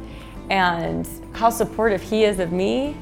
and 0.51 1.09
how 1.33 1.51
supportive 1.51 2.03
he 2.03 2.23
is 2.23 2.39
of 2.39 2.53
me. 2.53 2.97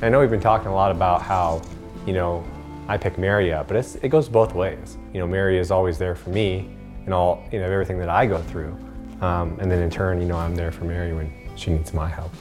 I 0.00 0.08
know 0.08 0.20
we've 0.20 0.30
been 0.30 0.40
talking 0.40 0.68
a 0.68 0.74
lot 0.74 0.90
about 0.90 1.20
how, 1.20 1.60
you 2.08 2.14
know, 2.14 2.42
I 2.88 2.96
pick 2.96 3.18
Mary 3.18 3.52
up, 3.52 3.68
but 3.68 3.76
it 4.02 4.08
goes 4.08 4.30
both 4.30 4.54
ways. 4.54 4.96
You 5.12 5.20
know, 5.20 5.26
Mary 5.26 5.58
is 5.58 5.70
always 5.70 5.98
there 5.98 6.14
for 6.14 6.30
me 6.30 6.70
and 7.04 7.12
all, 7.12 7.46
you 7.52 7.58
know, 7.58 7.66
everything 7.66 7.98
that 7.98 8.08
I 8.08 8.24
go 8.24 8.38
through. 8.38 8.74
Um, 9.20 9.58
and 9.60 9.70
then 9.70 9.82
in 9.82 9.90
turn, 9.90 10.18
you 10.18 10.26
know, 10.26 10.38
I'm 10.38 10.56
there 10.56 10.72
for 10.72 10.84
Mary 10.84 11.12
when 11.12 11.30
she 11.54 11.70
needs 11.70 11.92
my 11.92 12.08
help. 12.08 12.32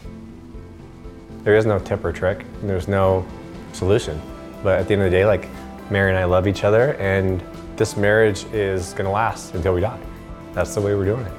There 1.43 1.57
is 1.57 1.65
no 1.65 1.79
tip 1.79 2.05
or 2.05 2.13
trick, 2.13 2.45
and 2.61 2.69
there's 2.69 2.87
no 2.87 3.27
solution. 3.73 4.21
But 4.63 4.79
at 4.79 4.87
the 4.87 4.93
end 4.93 5.03
of 5.03 5.11
the 5.11 5.17
day, 5.17 5.25
like, 5.25 5.49
Mary 5.91 6.11
and 6.11 6.17
I 6.17 6.23
love 6.23 6.47
each 6.47 6.63
other, 6.63 6.93
and 6.93 7.43
this 7.75 7.97
marriage 7.97 8.45
is 8.53 8.93
gonna 8.93 9.11
last 9.11 9.53
until 9.53 9.73
we 9.73 9.81
die. 9.81 9.99
That's 10.53 10.73
the 10.75 10.81
way 10.81 10.95
we're 10.95 11.05
doing 11.05 11.25
it. 11.25 11.33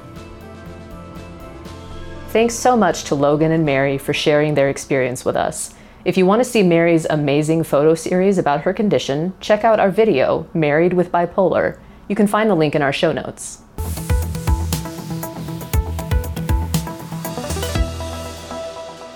Thanks 2.27 2.53
so 2.53 2.77
much 2.77 3.05
to 3.05 3.15
Logan 3.15 3.51
and 3.51 3.65
Mary 3.65 3.97
for 3.97 4.13
sharing 4.13 4.53
their 4.53 4.69
experience 4.69 5.25
with 5.25 5.35
us. 5.35 5.73
If 6.05 6.15
you 6.15 6.25
want 6.25 6.39
to 6.39 6.49
see 6.49 6.63
Mary's 6.63 7.05
amazing 7.09 7.63
photo 7.63 7.93
series 7.93 8.37
about 8.37 8.61
her 8.61 8.71
condition, 8.71 9.33
check 9.41 9.65
out 9.65 9.81
our 9.81 9.91
video, 9.91 10.47
Married 10.53 10.93
with 10.93 11.11
Bipolar. 11.11 11.77
You 12.07 12.15
can 12.15 12.25
find 12.25 12.49
the 12.49 12.55
link 12.55 12.73
in 12.73 12.81
our 12.81 12.93
show 12.93 13.11
notes. 13.11 13.61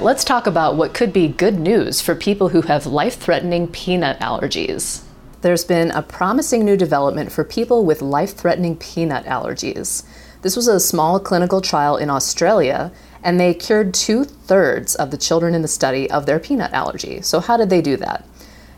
Let's 0.01 0.25
talk 0.25 0.45
about 0.45 0.75
what 0.75 0.93
could 0.93 1.13
be 1.13 1.29
good 1.29 1.57
news 1.57 2.01
for 2.01 2.15
people 2.15 2.49
who 2.49 2.63
have 2.63 2.85
life 2.85 3.15
threatening 3.15 3.69
peanut 3.69 4.19
allergies. 4.19 5.05
There's 5.39 5.63
been 5.63 5.89
a 5.91 6.01
promising 6.01 6.65
new 6.65 6.75
development 6.75 7.31
for 7.31 7.45
people 7.45 7.85
with 7.85 8.01
life 8.01 8.35
threatening 8.35 8.75
peanut 8.75 9.23
allergies. 9.23 10.03
This 10.41 10.57
was 10.57 10.67
a 10.67 10.81
small 10.81 11.21
clinical 11.21 11.61
trial 11.61 11.95
in 11.95 12.09
Australia, 12.09 12.91
and 13.23 13.39
they 13.39 13.53
cured 13.53 13.93
two 13.93 14.25
thirds 14.25 14.95
of 14.95 15.09
the 15.09 15.17
children 15.17 15.55
in 15.55 15.61
the 15.61 15.67
study 15.67 16.09
of 16.11 16.25
their 16.25 16.39
peanut 16.39 16.73
allergy. 16.73 17.21
So, 17.21 17.39
how 17.39 17.57
did 17.57 17.69
they 17.69 17.81
do 17.81 17.97
that? 17.97 18.25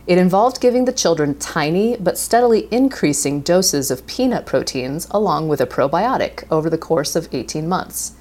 It 0.08 0.20
involved 0.20 0.62
giving 0.62 0.86
the 0.86 0.94
children 0.94 1.38
tiny 1.40 1.98
but 1.98 2.18
steadily 2.18 2.68
increasing 2.70 3.42
doses 3.42 3.90
of 3.90 4.06
peanut 4.06 4.46
proteins 4.46 5.08
along 5.10 5.48
with 5.48 5.60
a 5.60 5.66
probiotic 5.66 6.44
over 6.52 6.70
the 6.70 6.78
course 6.78 7.16
of 7.16 7.28
18 7.32 7.68
months. 7.68 8.14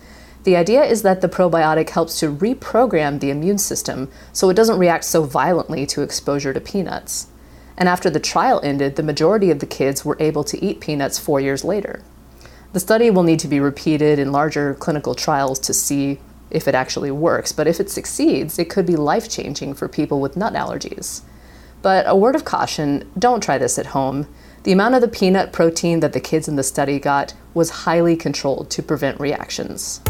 The 0.45 0.57
idea 0.57 0.83
is 0.83 1.02
that 1.02 1.21
the 1.21 1.28
probiotic 1.28 1.90
helps 1.90 2.19
to 2.21 2.35
reprogram 2.35 3.21
the 3.21 3.31
immune 3.31 3.59
system 3.59 4.11
so 4.33 4.49
it 4.49 4.54
doesn't 4.54 4.78
react 4.78 5.04
so 5.04 5.25
violently 5.25 5.85
to 5.87 6.02
exposure 6.02 6.54
to 6.54 6.61
peanuts. 6.61 7.28
And 7.76 7.88
after 7.88 8.09
the 8.09 8.21
trial 8.21 8.61
ended, 8.62 8.97
the 8.97 9.02
majority 9.02 9.50
of 9.50 9.59
the 9.59 9.66
kids 9.66 10.04
were 10.04 10.16
able 10.21 10.45
to 10.45 10.62
eat 10.64 10.81
peanuts 10.81 11.19
four 11.19 11.40
years 11.40 11.64
later. 11.64 12.02
The 12.75 12.81
study 12.81 13.09
will 13.09 13.23
need 13.23 13.38
to 13.38 13.47
be 13.47 13.61
repeated 13.61 14.19
in 14.19 14.33
larger 14.33 14.75
clinical 14.75 15.14
trials 15.14 15.61
to 15.61 15.73
see 15.73 16.19
if 16.50 16.66
it 16.66 16.75
actually 16.75 17.12
works, 17.12 17.52
but 17.52 17.69
if 17.69 17.78
it 17.78 17.88
succeeds, 17.88 18.59
it 18.59 18.69
could 18.69 18.85
be 18.85 18.97
life 18.97 19.31
changing 19.31 19.75
for 19.75 19.87
people 19.87 20.21
with 20.21 20.37
nut 20.37 20.54
allergies. 20.54 21.21
But 21.83 22.04
a 22.09 22.16
word 22.16 22.35
of 22.35 22.45
caution 22.45 23.09
don't 23.16 23.40
try 23.40 23.59
this 23.59 23.78
at 23.78 23.87
home. 23.87 24.26
The 24.64 24.73
amount 24.73 24.97
of 24.97 25.02
the 25.02 25.07
peanut 25.07 25.52
protein 25.52 26.00
that 26.00 26.14
the 26.14 26.19
kids 26.19 26.49
in 26.49 26.57
the 26.57 26.64
study 26.64 26.99
got 26.99 27.33
was 27.54 27.85
highly 27.87 28.16
controlled 28.16 28.71
to 28.71 28.83
prevent 28.83 29.21
reactions. 29.21 30.00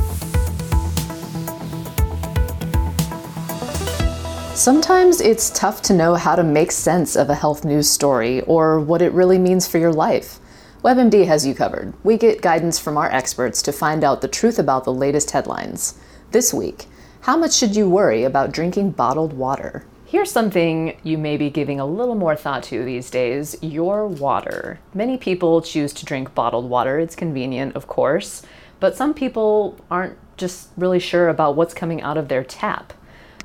Sometimes 4.54 5.20
it's 5.20 5.50
tough 5.50 5.82
to 5.82 5.92
know 5.92 6.14
how 6.14 6.34
to 6.34 6.42
make 6.42 6.72
sense 6.72 7.14
of 7.14 7.28
a 7.28 7.34
health 7.34 7.66
news 7.66 7.90
story 7.90 8.40
or 8.40 8.80
what 8.80 9.02
it 9.02 9.12
really 9.12 9.38
means 9.38 9.68
for 9.68 9.76
your 9.76 9.92
life. 9.92 10.40
WebMD 10.84 11.24
has 11.26 11.46
you 11.46 11.54
covered. 11.54 11.94
We 12.04 12.18
get 12.18 12.42
guidance 12.42 12.78
from 12.78 12.98
our 12.98 13.10
experts 13.10 13.62
to 13.62 13.72
find 13.72 14.04
out 14.04 14.20
the 14.20 14.28
truth 14.28 14.58
about 14.58 14.84
the 14.84 14.92
latest 14.92 15.30
headlines. 15.30 15.98
This 16.30 16.52
week, 16.52 16.84
how 17.22 17.38
much 17.38 17.54
should 17.54 17.74
you 17.74 17.88
worry 17.88 18.22
about 18.22 18.52
drinking 18.52 18.90
bottled 18.90 19.32
water? 19.32 19.86
Here's 20.04 20.30
something 20.30 20.94
you 21.02 21.16
may 21.16 21.38
be 21.38 21.48
giving 21.48 21.80
a 21.80 21.86
little 21.86 22.14
more 22.14 22.36
thought 22.36 22.64
to 22.64 22.84
these 22.84 23.08
days 23.08 23.56
your 23.62 24.06
water. 24.06 24.78
Many 24.92 25.16
people 25.16 25.62
choose 25.62 25.94
to 25.94 26.04
drink 26.04 26.34
bottled 26.34 26.68
water. 26.68 26.98
It's 26.98 27.16
convenient, 27.16 27.74
of 27.76 27.86
course, 27.86 28.42
but 28.78 28.94
some 28.94 29.14
people 29.14 29.78
aren't 29.90 30.18
just 30.36 30.68
really 30.76 31.00
sure 31.00 31.30
about 31.30 31.56
what's 31.56 31.72
coming 31.72 32.02
out 32.02 32.18
of 32.18 32.28
their 32.28 32.44
tap. 32.44 32.92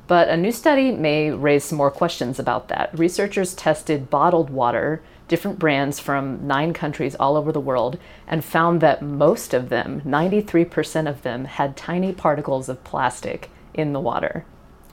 But 0.06 0.28
a 0.28 0.36
new 0.36 0.52
study 0.52 0.92
may 0.92 1.30
raise 1.30 1.64
some 1.64 1.78
more 1.78 1.90
questions 1.90 2.38
about 2.38 2.68
that. 2.68 2.90
Researchers 2.98 3.54
tested 3.54 4.10
bottled 4.10 4.50
water, 4.50 5.00
different 5.30 5.60
brands 5.60 6.00
from 6.00 6.44
nine 6.44 6.72
countries 6.72 7.14
all 7.14 7.36
over 7.36 7.52
the 7.52 7.60
world, 7.60 7.98
and 8.26 8.44
found 8.44 8.80
that 8.80 9.00
most 9.00 9.54
of 9.54 9.68
them, 9.68 10.02
93% 10.04 11.08
of 11.08 11.22
them, 11.22 11.44
had 11.44 11.76
tiny 11.76 12.12
particles 12.12 12.68
of 12.68 12.82
plastic 12.82 13.48
in 13.72 13.92
the 13.92 14.00
water. 14.00 14.44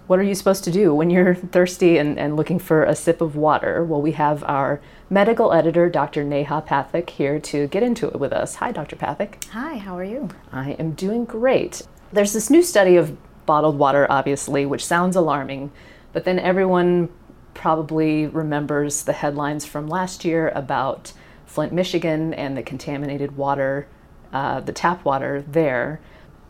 What 0.06 0.20
are 0.20 0.24
you 0.24 0.36
supposed 0.36 0.64
to 0.66 0.72
do 0.72 0.94
when 0.94 1.10
you're 1.10 1.34
thirsty 1.56 1.98
and, 1.98 2.20
and 2.20 2.38
looking 2.38 2.60
for 2.60 2.84
a 2.84 2.96
sip 2.96 3.20
of 3.20 3.36
water? 3.36 3.84
Well, 3.84 4.00
we 4.00 4.12
have 4.12 4.44
our 4.44 4.80
medical 5.10 5.52
editor, 5.52 5.90
Dr. 5.90 6.24
Neha 6.24 6.62
Pathak, 6.62 7.10
here 7.10 7.40
to 7.40 7.68
get 7.68 7.82
into 7.82 8.08
it 8.08 8.20
with 8.20 8.32
us. 8.32 8.56
Hi, 8.56 8.72
Dr. 8.72 8.96
Pathak. 8.96 9.44
Hi, 9.50 9.78
how 9.78 9.98
are 9.98 10.04
you? 10.04 10.30
I 10.52 10.74
am 10.74 10.92
doing 10.92 11.26
great. 11.26 11.82
There's 12.14 12.34
this 12.34 12.52
new 12.52 12.62
study 12.62 12.96
of 12.96 13.18
bottled 13.48 13.80
water, 13.80 14.06
obviously, 14.08 14.68
which 14.68 14.86
sounds 14.86 15.16
alarming, 15.16 15.72
but 16.14 16.26
then 16.26 16.38
everyone 16.38 17.10
probably 17.58 18.28
remembers 18.28 19.04
the 19.04 19.14
headlines 19.14 19.66
from 19.66 19.88
last 19.88 20.24
year 20.24 20.50
about 20.56 21.12
Flint, 21.46 21.74
Michigan, 21.74 22.34
and 22.36 22.56
the 22.56 22.62
contaminated 22.62 23.36
water, 23.36 23.88
uh, 24.32 24.60
the 24.62 24.72
tap 24.72 25.04
water 25.04 25.44
there. 25.48 26.00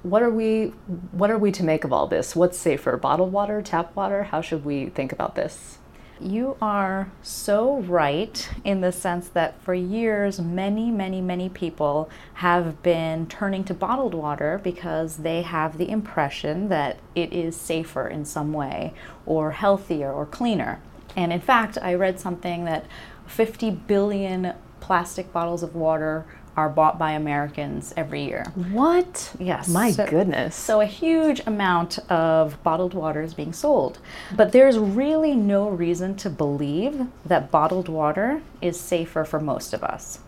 What 0.03 0.21
are 0.21 0.29
we 0.29 0.73
what 1.11 1.31
are 1.31 1.37
we 1.37 1.51
to 1.53 1.63
make 1.63 1.83
of 1.83 1.91
all 1.91 2.07
this? 2.07 2.35
What's 2.35 2.57
safer, 2.57 2.97
bottled 2.97 3.31
water, 3.31 3.61
tap 3.61 3.95
water? 3.95 4.23
How 4.23 4.41
should 4.41 4.65
we 4.65 4.87
think 4.87 5.11
about 5.11 5.35
this? 5.35 5.77
You 6.19 6.57
are 6.61 7.11
so 7.21 7.79
right 7.81 8.49
in 8.63 8.81
the 8.81 8.91
sense 8.91 9.29
that 9.29 9.61
for 9.61 9.75
years, 9.75 10.39
many, 10.39 10.89
many, 10.89 11.21
many 11.21 11.47
people 11.47 12.09
have 12.35 12.81
been 12.81 13.27
turning 13.27 13.63
to 13.65 13.73
bottled 13.75 14.15
water 14.15 14.59
because 14.63 15.17
they 15.17 15.43
have 15.43 15.77
the 15.77 15.89
impression 15.89 16.69
that 16.69 16.97
it 17.13 17.31
is 17.33 17.55
safer 17.55 18.07
in 18.07 18.25
some 18.25 18.51
way, 18.51 18.93
or 19.27 19.51
healthier, 19.51 20.11
or 20.11 20.25
cleaner. 20.25 20.81
And 21.17 21.33
in 21.33 21.41
fact, 21.41 21.77
I 21.81 21.95
read 21.95 22.19
something 22.19 22.63
that 22.65 22.85
50 23.25 23.71
billion 23.71 24.53
plastic 24.79 25.33
bottles 25.33 25.63
of 25.63 25.75
water 25.75 26.25
are 26.55 26.69
bought 26.69 26.97
by 26.97 27.11
Americans 27.11 27.93
every 27.95 28.23
year. 28.23 28.43
What? 28.71 29.35
Yes. 29.39 29.67
My 29.67 29.91
so, 29.91 30.07
goodness. 30.07 30.55
So 30.55 30.81
a 30.81 30.85
huge 30.85 31.41
amount 31.45 31.99
of 32.09 32.61
bottled 32.63 32.93
water 32.93 33.21
is 33.21 33.33
being 33.33 33.53
sold. 33.53 33.99
But 34.35 34.51
there's 34.51 34.77
really 34.79 35.35
no 35.35 35.69
reason 35.69 36.15
to 36.17 36.29
believe 36.29 37.07
that 37.25 37.51
bottled 37.51 37.89
water 37.89 38.41
is 38.61 38.79
safer 38.79 39.23
for 39.23 39.39
most 39.39 39.73
of 39.73 39.83
us. 39.83 40.19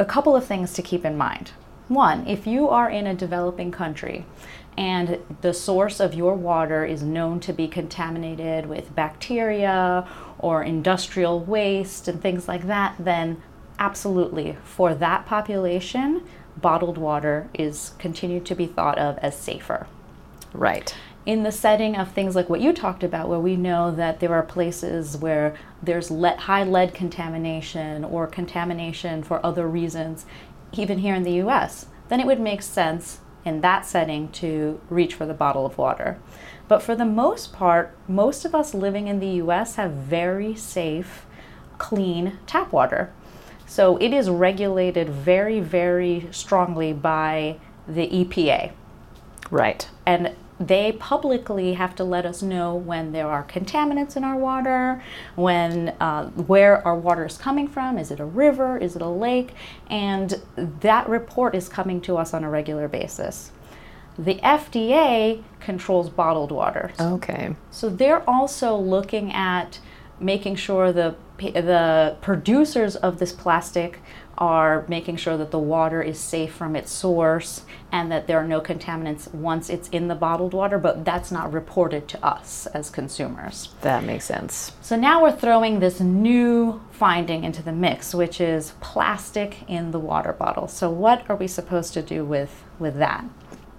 A 0.00 0.04
couple 0.04 0.34
of 0.34 0.44
things 0.44 0.72
to 0.74 0.82
keep 0.82 1.04
in 1.04 1.16
mind. 1.16 1.52
One, 1.86 2.26
if 2.26 2.46
you 2.46 2.68
are 2.68 2.90
in 2.90 3.06
a 3.06 3.14
developing 3.14 3.70
country 3.70 4.26
and 4.76 5.18
the 5.40 5.54
source 5.54 6.00
of 6.00 6.12
your 6.14 6.34
water 6.34 6.84
is 6.84 7.02
known 7.02 7.40
to 7.40 7.52
be 7.52 7.66
contaminated 7.66 8.66
with 8.66 8.94
bacteria 8.94 10.06
or 10.38 10.62
industrial 10.62 11.40
waste 11.40 12.08
and 12.08 12.20
things 12.20 12.48
like 12.48 12.66
that, 12.66 12.94
then 12.98 13.42
absolutely, 13.78 14.56
for 14.64 14.94
that 14.94 15.26
population, 15.26 16.22
bottled 16.56 16.98
water 16.98 17.48
is 17.54 17.92
continued 17.98 18.44
to 18.46 18.54
be 18.54 18.66
thought 18.66 18.98
of 18.98 19.18
as 19.18 19.36
safer. 19.36 19.86
Right. 20.52 20.94
In 21.26 21.42
the 21.42 21.52
setting 21.52 21.94
of 21.96 22.10
things 22.10 22.34
like 22.34 22.48
what 22.48 22.60
you 22.60 22.72
talked 22.72 23.04
about, 23.04 23.28
where 23.28 23.38
we 23.38 23.56
know 23.56 23.90
that 23.90 24.20
there 24.20 24.32
are 24.32 24.42
places 24.42 25.16
where 25.16 25.54
there's 25.82 26.10
lead, 26.10 26.38
high 26.38 26.64
lead 26.64 26.94
contamination 26.94 28.04
or 28.04 28.26
contamination 28.26 29.22
for 29.22 29.44
other 29.44 29.68
reasons, 29.68 30.24
even 30.72 30.98
here 30.98 31.14
in 31.14 31.22
the 31.22 31.42
US, 31.42 31.86
then 32.08 32.20
it 32.20 32.26
would 32.26 32.40
make 32.40 32.62
sense 32.62 33.20
in 33.44 33.60
that 33.60 33.86
setting 33.86 34.28
to 34.32 34.80
reach 34.90 35.14
for 35.14 35.26
the 35.26 35.34
bottle 35.34 35.64
of 35.64 35.78
water. 35.78 36.18
But 36.66 36.82
for 36.82 36.94
the 36.94 37.04
most 37.04 37.52
part, 37.52 37.96
most 38.06 38.44
of 38.44 38.54
us 38.54 38.74
living 38.74 39.08
in 39.08 39.20
the 39.20 39.42
US 39.42 39.76
have 39.76 39.92
very 39.92 40.54
safe, 40.54 41.26
clean 41.78 42.38
tap 42.46 42.72
water. 42.72 43.12
So 43.66 43.96
it 43.98 44.12
is 44.12 44.30
regulated 44.30 45.08
very, 45.08 45.60
very 45.60 46.28
strongly 46.30 46.92
by 46.92 47.56
the 47.86 48.08
EPA. 48.08 48.72
Right. 49.50 49.88
And 50.04 50.34
they 50.60 50.92
publicly 50.92 51.74
have 51.74 51.94
to 51.96 52.04
let 52.04 52.26
us 52.26 52.42
know 52.42 52.74
when 52.74 53.12
there 53.12 53.28
are 53.28 53.44
contaminants 53.44 54.16
in 54.16 54.24
our 54.24 54.36
water, 54.36 55.02
when 55.36 55.90
uh, 56.00 56.28
where 56.30 56.86
our 56.86 56.96
water 56.96 57.26
is 57.26 57.38
coming 57.38 57.68
from. 57.68 57.98
Is 57.98 58.10
it 58.10 58.18
a 58.18 58.24
river? 58.24 58.76
Is 58.76 58.96
it 58.96 59.02
a 59.02 59.08
lake? 59.08 59.54
And 59.88 60.40
that 60.56 61.08
report 61.08 61.54
is 61.54 61.68
coming 61.68 62.00
to 62.02 62.16
us 62.16 62.34
on 62.34 62.42
a 62.44 62.50
regular 62.50 62.88
basis. 62.88 63.52
The 64.18 64.36
FDA 64.36 65.44
controls 65.60 66.10
bottled 66.10 66.50
water. 66.50 66.90
Okay. 66.98 67.54
So 67.70 67.88
they're 67.88 68.28
also 68.28 68.76
looking 68.76 69.32
at 69.32 69.78
making 70.20 70.56
sure 70.56 70.92
the 70.92 71.14
the 71.38 72.16
producers 72.20 72.96
of 72.96 73.20
this 73.20 73.30
plastic 73.30 74.00
are 74.38 74.84
making 74.88 75.16
sure 75.16 75.36
that 75.36 75.50
the 75.50 75.58
water 75.58 76.00
is 76.00 76.18
safe 76.18 76.54
from 76.54 76.76
its 76.76 76.90
source 76.90 77.62
and 77.90 78.10
that 78.10 78.26
there 78.26 78.38
are 78.38 78.46
no 78.46 78.60
contaminants 78.60 79.32
once 79.34 79.68
it's 79.68 79.88
in 79.88 80.08
the 80.08 80.14
bottled 80.14 80.54
water, 80.54 80.78
but 80.78 81.04
that's 81.04 81.30
not 81.30 81.52
reported 81.52 82.06
to 82.08 82.24
us 82.24 82.66
as 82.68 82.88
consumers. 82.88 83.70
That 83.82 84.04
makes 84.04 84.24
sense. 84.24 84.72
So 84.80 84.96
now 84.96 85.22
we're 85.22 85.32
throwing 85.32 85.80
this 85.80 86.00
new 86.00 86.80
finding 86.92 87.42
into 87.44 87.62
the 87.62 87.72
mix, 87.72 88.14
which 88.14 88.40
is 88.40 88.74
plastic 88.80 89.68
in 89.68 89.90
the 89.90 90.00
water 90.00 90.32
bottle. 90.32 90.68
So 90.68 90.88
what 90.88 91.28
are 91.28 91.36
we 91.36 91.48
supposed 91.48 91.92
to 91.94 92.02
do 92.02 92.24
with, 92.24 92.62
with 92.78 92.96
that? 92.98 93.24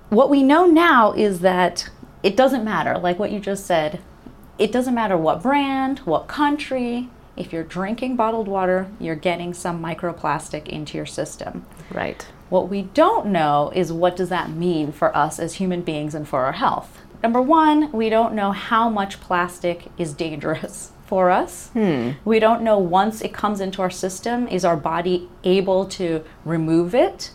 What 0.09 0.29
we 0.29 0.43
know 0.43 0.65
now 0.65 1.13
is 1.13 1.39
that 1.39 1.89
it 2.21 2.35
doesn't 2.35 2.65
matter, 2.65 2.97
like 2.97 3.17
what 3.17 3.31
you 3.31 3.39
just 3.39 3.65
said, 3.65 4.01
it 4.57 4.73
doesn't 4.73 4.93
matter 4.93 5.15
what 5.15 5.41
brand, 5.41 5.99
what 5.99 6.27
country, 6.27 7.09
if 7.39 7.54
you're 7.54 7.63
drinking 7.63 8.17
bottled 8.17 8.47
water, 8.47 8.91
you're 8.99 9.15
getting 9.15 9.54
some 9.54 9.82
microplastic 9.82 10.67
into 10.67 10.97
your 10.97 11.06
system. 11.06 11.65
Right. 11.89 12.28
What 12.49 12.69
we 12.69 12.84
don't 12.84 13.28
know 13.28 13.71
is 13.73 13.93
what 13.93 14.15
does 14.15 14.30
that 14.30 14.52
mean 14.52 14.91
for 14.91 15.15
us 15.15 15.39
as 15.39 15.56
human 15.56 15.82
beings 15.82 16.13
and 16.13 16.28
for 16.28 16.43
our 16.45 16.52
health. 16.52 16.99
Number 17.23 17.41
one, 17.41 17.91
we 17.91 18.10
don't 18.10 18.34
know 18.34 18.52
how 18.52 18.89
much 18.89 19.21
plastic 19.21 19.88
is 19.97 20.13
dangerous 20.13 20.91
for 21.08 21.32
us. 21.32 21.69
Hmm. 21.69 22.12
We 22.25 22.39
don't 22.39 22.62
know 22.62 22.78
once 22.78 23.21
it 23.21 23.34
comes 23.34 23.62
into 23.62 23.82
our 23.82 23.89
system, 23.89 24.47
is 24.47 24.65
our 24.65 24.78
body 24.78 25.30
able 25.43 25.86
to 25.88 26.23
remove 26.45 26.93
it? 26.93 27.32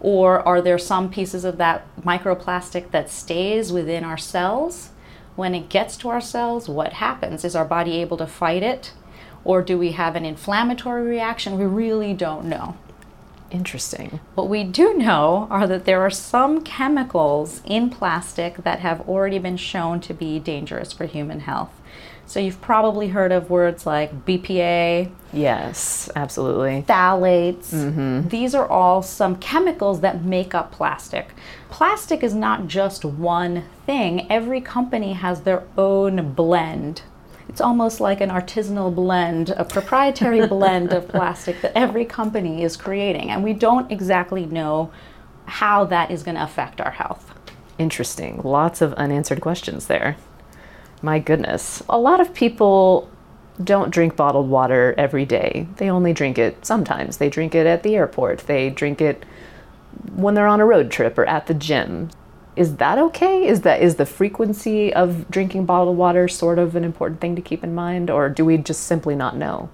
Or 0.00 0.46
are 0.46 0.60
there 0.60 0.78
some 0.78 1.10
pieces 1.10 1.44
of 1.46 1.56
that 1.58 1.86
microplastic 1.96 2.90
that 2.90 3.08
stays 3.08 3.72
within 3.72 4.04
our 4.04 4.18
cells? 4.18 4.90
When 5.36 5.54
it 5.54 5.68
gets 5.68 5.96
to 5.98 6.10
our 6.10 6.20
cells, 6.20 6.68
what 6.68 6.94
happens? 6.94 7.44
Is 7.44 7.56
our 7.56 7.64
body 7.64 8.00
able 8.02 8.18
to 8.18 8.26
fight 8.26 8.62
it? 8.62 8.92
Or 9.44 9.62
do 9.62 9.78
we 9.78 9.92
have 9.92 10.16
an 10.16 10.24
inflammatory 10.24 11.02
reaction? 11.02 11.58
We 11.58 11.64
really 11.64 12.14
don't 12.14 12.46
know. 12.46 12.76
Interesting. 13.50 14.18
What 14.34 14.48
we 14.48 14.64
do 14.64 14.94
know 14.94 15.46
are 15.50 15.66
that 15.66 15.84
there 15.84 16.00
are 16.00 16.10
some 16.10 16.62
chemicals 16.62 17.62
in 17.64 17.88
plastic 17.88 18.56
that 18.58 18.80
have 18.80 19.08
already 19.08 19.38
been 19.38 19.56
shown 19.56 20.00
to 20.00 20.14
be 20.14 20.40
dangerous 20.40 20.92
for 20.92 21.04
human 21.04 21.40
health. 21.40 21.70
So 22.26 22.40
you've 22.40 22.60
probably 22.60 23.08
heard 23.08 23.32
of 23.32 23.50
words 23.50 23.86
like 23.86 24.24
BPA. 24.24 25.10
Yes, 25.32 26.10
absolutely. 26.16 26.82
Phthalates. 26.88 27.72
Mm-hmm. 27.72 28.28
These 28.28 28.54
are 28.54 28.66
all 28.66 29.02
some 29.02 29.36
chemicals 29.36 30.00
that 30.00 30.24
make 30.24 30.54
up 30.54 30.72
plastic. 30.72 31.28
Plastic 31.70 32.22
is 32.22 32.34
not 32.34 32.66
just 32.66 33.04
one 33.04 33.64
thing, 33.84 34.30
every 34.30 34.60
company 34.60 35.12
has 35.12 35.42
their 35.42 35.64
own 35.76 36.32
blend. 36.32 37.02
It's 37.54 37.60
almost 37.60 38.00
like 38.00 38.20
an 38.20 38.30
artisanal 38.30 38.92
blend, 38.92 39.50
a 39.50 39.64
proprietary 39.64 40.44
blend 40.48 40.92
of 40.92 41.06
plastic 41.06 41.60
that 41.60 41.70
every 41.78 42.04
company 42.04 42.64
is 42.64 42.76
creating. 42.76 43.30
And 43.30 43.44
we 43.44 43.52
don't 43.52 43.92
exactly 43.92 44.44
know 44.44 44.90
how 45.44 45.84
that 45.84 46.10
is 46.10 46.24
going 46.24 46.34
to 46.34 46.42
affect 46.42 46.80
our 46.80 46.90
health. 46.90 47.32
Interesting. 47.78 48.40
Lots 48.42 48.82
of 48.82 48.92
unanswered 48.94 49.40
questions 49.40 49.86
there. 49.86 50.16
My 51.00 51.20
goodness. 51.20 51.80
A 51.88 51.96
lot 51.96 52.18
of 52.18 52.34
people 52.34 53.08
don't 53.62 53.90
drink 53.90 54.16
bottled 54.16 54.50
water 54.50 54.92
every 54.98 55.24
day. 55.24 55.68
They 55.76 55.88
only 55.88 56.12
drink 56.12 56.38
it 56.38 56.66
sometimes. 56.66 57.18
They 57.18 57.30
drink 57.30 57.54
it 57.54 57.68
at 57.68 57.84
the 57.84 57.94
airport. 57.94 58.48
They 58.48 58.68
drink 58.68 59.00
it 59.00 59.24
when 60.12 60.34
they're 60.34 60.48
on 60.48 60.60
a 60.60 60.66
road 60.66 60.90
trip 60.90 61.16
or 61.16 61.24
at 61.26 61.46
the 61.46 61.54
gym. 61.54 62.10
Is 62.56 62.76
that 62.76 62.98
okay? 62.98 63.46
Is 63.46 63.62
that 63.62 63.82
is 63.82 63.96
the 63.96 64.06
frequency 64.06 64.92
of 64.92 65.28
drinking 65.30 65.66
bottled 65.66 65.96
water 65.96 66.28
sort 66.28 66.58
of 66.58 66.76
an 66.76 66.84
important 66.84 67.20
thing 67.20 67.34
to 67.36 67.42
keep 67.42 67.64
in 67.64 67.74
mind 67.74 68.10
or 68.10 68.28
do 68.28 68.44
we 68.44 68.56
just 68.58 68.84
simply 68.84 69.14
not 69.14 69.36
know? 69.36 69.70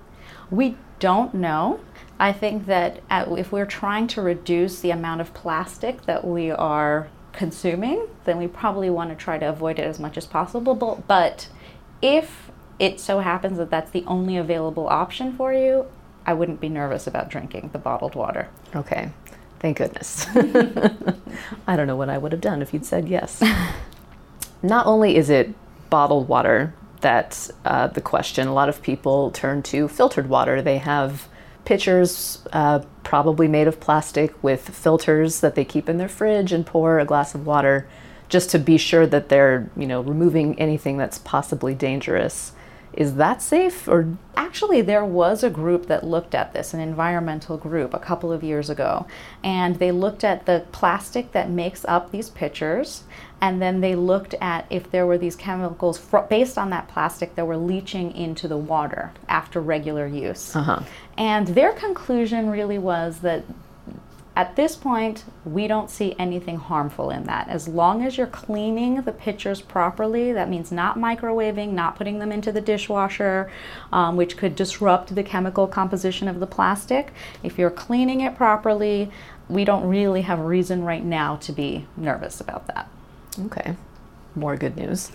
We 0.50 0.76
don't 0.98 1.34
know. 1.34 1.80
I 2.18 2.32
think 2.32 2.66
that 2.66 3.00
if 3.10 3.52
we're 3.52 3.66
trying 3.66 4.06
to 4.08 4.22
reduce 4.22 4.80
the 4.80 4.90
amount 4.90 5.20
of 5.20 5.32
plastic 5.32 6.02
that 6.02 6.26
we 6.26 6.50
are 6.50 7.08
consuming, 7.32 8.06
then 8.24 8.38
we 8.38 8.46
probably 8.46 8.90
want 8.90 9.10
to 9.10 9.16
try 9.16 9.38
to 9.38 9.48
avoid 9.48 9.78
it 9.78 9.84
as 9.84 9.98
much 9.98 10.18
as 10.18 10.26
possible. 10.26 10.74
But 11.06 11.48
if 12.02 12.50
it 12.78 13.00
so 13.00 13.20
happens 13.20 13.58
that 13.58 13.70
that's 13.70 13.90
the 13.90 14.04
only 14.06 14.36
available 14.36 14.88
option 14.88 15.36
for 15.36 15.52
you, 15.52 15.86
I 16.26 16.34
wouldn't 16.34 16.60
be 16.60 16.68
nervous 16.68 17.06
about 17.06 17.30
drinking 17.30 17.70
the 17.72 17.78
bottled 17.78 18.14
water. 18.14 18.48
Okay. 18.74 19.10
Thank 19.60 19.76
goodness. 19.78 20.26
I 21.66 21.76
don't 21.76 21.86
know 21.86 21.96
what 21.96 22.08
I 22.08 22.18
would 22.18 22.32
have 22.32 22.40
done 22.40 22.62
if 22.62 22.74
you'd 22.74 22.86
said 22.86 23.08
yes. 23.08 23.42
Not 24.62 24.86
only 24.86 25.16
is 25.16 25.30
it 25.30 25.54
bottled 25.90 26.28
water 26.28 26.74
that's 27.00 27.50
uh, 27.64 27.86
the 27.86 28.00
question, 28.00 28.48
a 28.48 28.54
lot 28.54 28.68
of 28.68 28.82
people 28.82 29.30
turn 29.30 29.62
to 29.64 29.88
filtered 29.88 30.28
water. 30.28 30.60
They 30.60 30.78
have 30.78 31.28
pitchers, 31.64 32.42
uh, 32.52 32.80
probably 33.04 33.48
made 33.48 33.68
of 33.68 33.80
plastic, 33.80 34.42
with 34.42 34.68
filters 34.68 35.40
that 35.40 35.54
they 35.54 35.64
keep 35.64 35.88
in 35.88 35.98
their 35.98 36.08
fridge 36.08 36.52
and 36.52 36.66
pour 36.66 36.98
a 36.98 37.04
glass 37.04 37.34
of 37.34 37.46
water 37.46 37.86
just 38.28 38.50
to 38.50 38.58
be 38.58 38.78
sure 38.78 39.06
that 39.06 39.28
they're, 39.28 39.70
you 39.76 39.86
know, 39.86 40.00
removing 40.00 40.58
anything 40.58 40.96
that's 40.96 41.18
possibly 41.18 41.74
dangerous. 41.74 42.52
Is 42.92 43.14
that 43.16 43.40
safe 43.40 43.86
or 43.86 44.16
actually 44.36 44.80
there 44.80 45.04
was 45.04 45.42
a 45.44 45.50
group 45.50 45.86
that 45.86 46.04
looked 46.04 46.34
at 46.34 46.52
this, 46.52 46.74
an 46.74 46.80
environmental 46.80 47.56
group 47.56 47.94
a 47.94 47.98
couple 47.98 48.32
of 48.32 48.42
years 48.42 48.68
ago, 48.68 49.06
and 49.44 49.76
they 49.76 49.92
looked 49.92 50.24
at 50.24 50.46
the 50.46 50.66
plastic 50.72 51.32
that 51.32 51.50
makes 51.50 51.84
up 51.86 52.10
these 52.10 52.30
pitchers 52.30 53.04
and 53.40 53.60
then 53.60 53.80
they 53.80 53.94
looked 53.94 54.34
at 54.40 54.66
if 54.70 54.90
there 54.90 55.06
were 55.06 55.16
these 55.16 55.34
chemicals 55.36 55.98
fr- 55.98 56.18
based 56.18 56.58
on 56.58 56.70
that 56.70 56.88
plastic 56.88 57.34
that 57.34 57.46
were 57.46 57.56
leaching 57.56 58.14
into 58.14 58.46
the 58.46 58.56
water 58.56 59.12
after 59.28 59.60
regular 59.60 60.06
use. 60.06 60.54
Uh-huh. 60.54 60.82
And 61.16 61.48
their 61.48 61.72
conclusion 61.72 62.50
really 62.50 62.78
was 62.78 63.20
that 63.20 63.44
at 64.36 64.54
this 64.54 64.76
point, 64.76 65.24
we 65.44 65.66
don't 65.66 65.90
see 65.90 66.14
anything 66.18 66.56
harmful 66.56 67.10
in 67.10 67.24
that. 67.24 67.48
As 67.48 67.66
long 67.66 68.04
as 68.04 68.16
you're 68.16 68.28
cleaning 68.28 69.02
the 69.02 69.12
pitchers 69.12 69.60
properly, 69.60 70.32
that 70.32 70.48
means 70.48 70.70
not 70.70 70.96
microwaving, 70.96 71.72
not 71.72 71.96
putting 71.96 72.20
them 72.20 72.30
into 72.30 72.52
the 72.52 72.60
dishwasher, 72.60 73.50
um, 73.92 74.16
which 74.16 74.36
could 74.36 74.54
disrupt 74.54 75.14
the 75.14 75.24
chemical 75.24 75.66
composition 75.66 76.28
of 76.28 76.38
the 76.38 76.46
plastic. 76.46 77.12
If 77.42 77.58
you're 77.58 77.70
cleaning 77.70 78.20
it 78.20 78.36
properly, 78.36 79.10
we 79.48 79.64
don't 79.64 79.86
really 79.86 80.22
have 80.22 80.38
a 80.38 80.44
reason 80.44 80.84
right 80.84 81.04
now 81.04 81.36
to 81.36 81.52
be 81.52 81.86
nervous 81.96 82.40
about 82.40 82.68
that. 82.68 82.88
Okay, 83.46 83.74
more 84.36 84.56
good 84.56 84.76
news. 84.76 85.10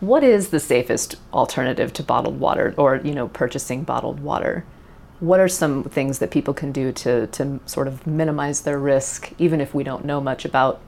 What 0.00 0.22
is 0.22 0.50
the 0.50 0.60
safest 0.60 1.16
alternative 1.32 1.92
to 1.94 2.02
bottled 2.04 2.38
water 2.38 2.72
or, 2.76 2.96
you 2.96 3.14
know, 3.14 3.26
purchasing 3.28 3.82
bottled 3.82 4.20
water? 4.20 4.64
What 5.20 5.40
are 5.40 5.48
some 5.48 5.82
things 5.84 6.20
that 6.20 6.30
people 6.30 6.54
can 6.54 6.70
do 6.70 6.92
to, 6.92 7.26
to 7.26 7.60
sort 7.66 7.88
of 7.88 8.06
minimize 8.06 8.60
their 8.60 8.78
risk, 8.78 9.32
even 9.38 9.60
if 9.60 9.74
we 9.74 9.82
don't 9.82 10.04
know 10.04 10.20
much 10.20 10.44
about 10.44 10.80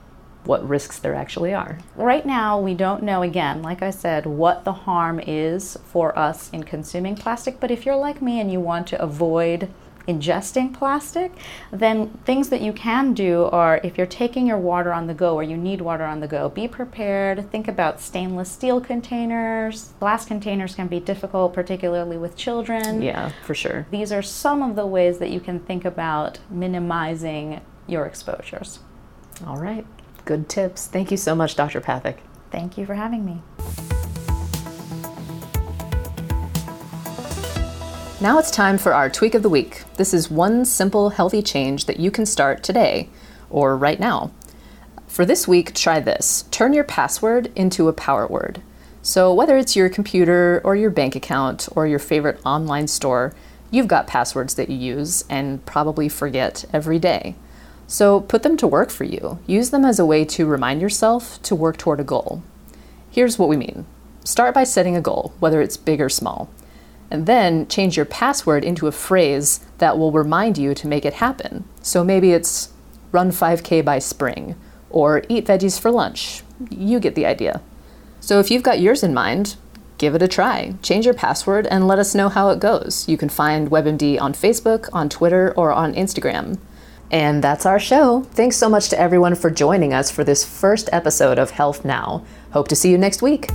what 0.44 0.66
risks 0.68 0.98
there 0.98 1.14
actually 1.14 1.52
are? 1.52 1.78
Right 1.96 2.24
now, 2.24 2.58
we 2.58 2.74
don't 2.74 3.02
know, 3.02 3.22
again, 3.22 3.60
like 3.60 3.82
I 3.82 3.90
said, 3.90 4.26
what 4.26 4.64
the 4.64 4.72
harm 4.72 5.20
is 5.20 5.76
for 5.84 6.16
us 6.18 6.48
in 6.50 6.62
consuming 6.62 7.16
plastic. 7.16 7.60
But 7.60 7.70
if 7.70 7.84
you're 7.84 7.96
like 7.96 8.22
me 8.22 8.40
and 8.40 8.52
you 8.52 8.60
want 8.60 8.86
to 8.88 9.02
avoid 9.02 9.68
ingesting 10.06 10.72
plastic, 10.72 11.32
then 11.70 12.08
things 12.24 12.48
that 12.48 12.60
you 12.60 12.72
can 12.72 13.14
do 13.14 13.44
are 13.44 13.80
if 13.82 13.96
you're 13.96 14.06
taking 14.06 14.46
your 14.46 14.58
water 14.58 14.92
on 14.92 15.06
the 15.06 15.14
go 15.14 15.34
or 15.34 15.42
you 15.42 15.56
need 15.56 15.80
water 15.80 16.04
on 16.04 16.20
the 16.20 16.28
go, 16.28 16.48
be 16.48 16.66
prepared. 16.66 17.50
Think 17.50 17.68
about 17.68 18.00
stainless 18.00 18.50
steel 18.50 18.80
containers. 18.80 19.92
Glass 20.00 20.24
containers 20.24 20.74
can 20.74 20.88
be 20.88 21.00
difficult, 21.00 21.52
particularly 21.54 22.16
with 22.16 22.36
children. 22.36 23.02
Yeah, 23.02 23.32
for 23.44 23.54
sure. 23.54 23.86
These 23.90 24.12
are 24.12 24.22
some 24.22 24.62
of 24.62 24.76
the 24.76 24.86
ways 24.86 25.18
that 25.18 25.30
you 25.30 25.40
can 25.40 25.60
think 25.60 25.84
about 25.84 26.38
minimizing 26.50 27.60
your 27.86 28.06
exposures. 28.06 28.80
All 29.46 29.56
right. 29.56 29.86
Good 30.24 30.48
tips. 30.48 30.86
Thank 30.86 31.10
you 31.10 31.16
so 31.16 31.34
much, 31.34 31.56
Dr. 31.56 31.80
Pathak. 31.80 32.18
Thank 32.50 32.76
you 32.76 32.86
for 32.86 32.94
having 32.94 33.24
me. 33.24 33.42
Now 38.22 38.38
it's 38.38 38.50
time 38.50 38.76
for 38.76 38.92
our 38.92 39.08
tweak 39.08 39.34
of 39.34 39.42
the 39.42 39.48
week. 39.48 39.84
This 39.96 40.12
is 40.12 40.30
one 40.30 40.66
simple, 40.66 41.08
healthy 41.08 41.40
change 41.40 41.86
that 41.86 41.98
you 41.98 42.10
can 42.10 42.26
start 42.26 42.62
today 42.62 43.08
or 43.48 43.78
right 43.78 43.98
now. 43.98 44.30
For 45.08 45.24
this 45.24 45.48
week, 45.48 45.74
try 45.74 46.00
this 46.00 46.44
turn 46.50 46.74
your 46.74 46.84
password 46.84 47.50
into 47.56 47.88
a 47.88 47.94
power 47.94 48.26
word. 48.26 48.60
So, 49.00 49.32
whether 49.32 49.56
it's 49.56 49.74
your 49.74 49.88
computer 49.88 50.60
or 50.64 50.76
your 50.76 50.90
bank 50.90 51.16
account 51.16 51.66
or 51.74 51.86
your 51.86 51.98
favorite 51.98 52.38
online 52.44 52.88
store, 52.88 53.32
you've 53.70 53.88
got 53.88 54.06
passwords 54.06 54.54
that 54.56 54.68
you 54.68 54.76
use 54.76 55.24
and 55.30 55.64
probably 55.64 56.10
forget 56.10 56.66
every 56.74 56.98
day. 56.98 57.36
So, 57.86 58.20
put 58.20 58.42
them 58.42 58.58
to 58.58 58.66
work 58.66 58.90
for 58.90 59.04
you. 59.04 59.38
Use 59.46 59.70
them 59.70 59.86
as 59.86 59.98
a 59.98 60.04
way 60.04 60.26
to 60.26 60.44
remind 60.44 60.82
yourself 60.82 61.40
to 61.44 61.54
work 61.54 61.78
toward 61.78 62.00
a 62.00 62.04
goal. 62.04 62.42
Here's 63.10 63.38
what 63.38 63.48
we 63.48 63.56
mean 63.56 63.86
start 64.24 64.52
by 64.52 64.64
setting 64.64 64.94
a 64.94 65.00
goal, 65.00 65.32
whether 65.38 65.62
it's 65.62 65.78
big 65.78 66.02
or 66.02 66.10
small 66.10 66.50
and 67.10 67.26
then 67.26 67.66
change 67.68 67.96
your 67.96 68.06
password 68.06 68.64
into 68.64 68.86
a 68.86 68.92
phrase 68.92 69.60
that 69.78 69.98
will 69.98 70.12
remind 70.12 70.56
you 70.56 70.74
to 70.74 70.86
make 70.86 71.04
it 71.04 71.14
happen. 71.14 71.64
So 71.82 72.04
maybe 72.04 72.32
it's 72.32 72.72
run 73.12 73.30
5K 73.30 73.84
by 73.84 73.98
spring 73.98 74.54
or 74.90 75.24
eat 75.28 75.46
veggies 75.46 75.80
for 75.80 75.90
lunch. 75.90 76.42
You 76.70 77.00
get 77.00 77.14
the 77.14 77.26
idea. 77.26 77.60
So 78.20 78.38
if 78.38 78.50
you've 78.50 78.62
got 78.62 78.80
yours 78.80 79.02
in 79.02 79.14
mind, 79.14 79.56
give 79.98 80.14
it 80.14 80.22
a 80.22 80.28
try. 80.28 80.74
Change 80.82 81.04
your 81.04 81.14
password 81.14 81.66
and 81.66 81.88
let 81.88 81.98
us 81.98 82.14
know 82.14 82.28
how 82.28 82.50
it 82.50 82.60
goes. 82.60 83.08
You 83.08 83.16
can 83.16 83.28
find 83.28 83.70
WebMD 83.70 84.20
on 84.20 84.32
Facebook, 84.32 84.88
on 84.92 85.08
Twitter, 85.08 85.52
or 85.56 85.72
on 85.72 85.94
Instagram. 85.94 86.58
And 87.10 87.42
that's 87.42 87.66
our 87.66 87.80
show. 87.80 88.22
Thanks 88.32 88.56
so 88.56 88.68
much 88.68 88.88
to 88.90 89.00
everyone 89.00 89.34
for 89.34 89.50
joining 89.50 89.92
us 89.92 90.10
for 90.10 90.22
this 90.22 90.44
first 90.44 90.88
episode 90.92 91.38
of 91.38 91.50
Health 91.50 91.84
Now. 91.84 92.24
Hope 92.52 92.68
to 92.68 92.76
see 92.76 92.90
you 92.90 92.98
next 92.98 93.20
week. 93.20 93.48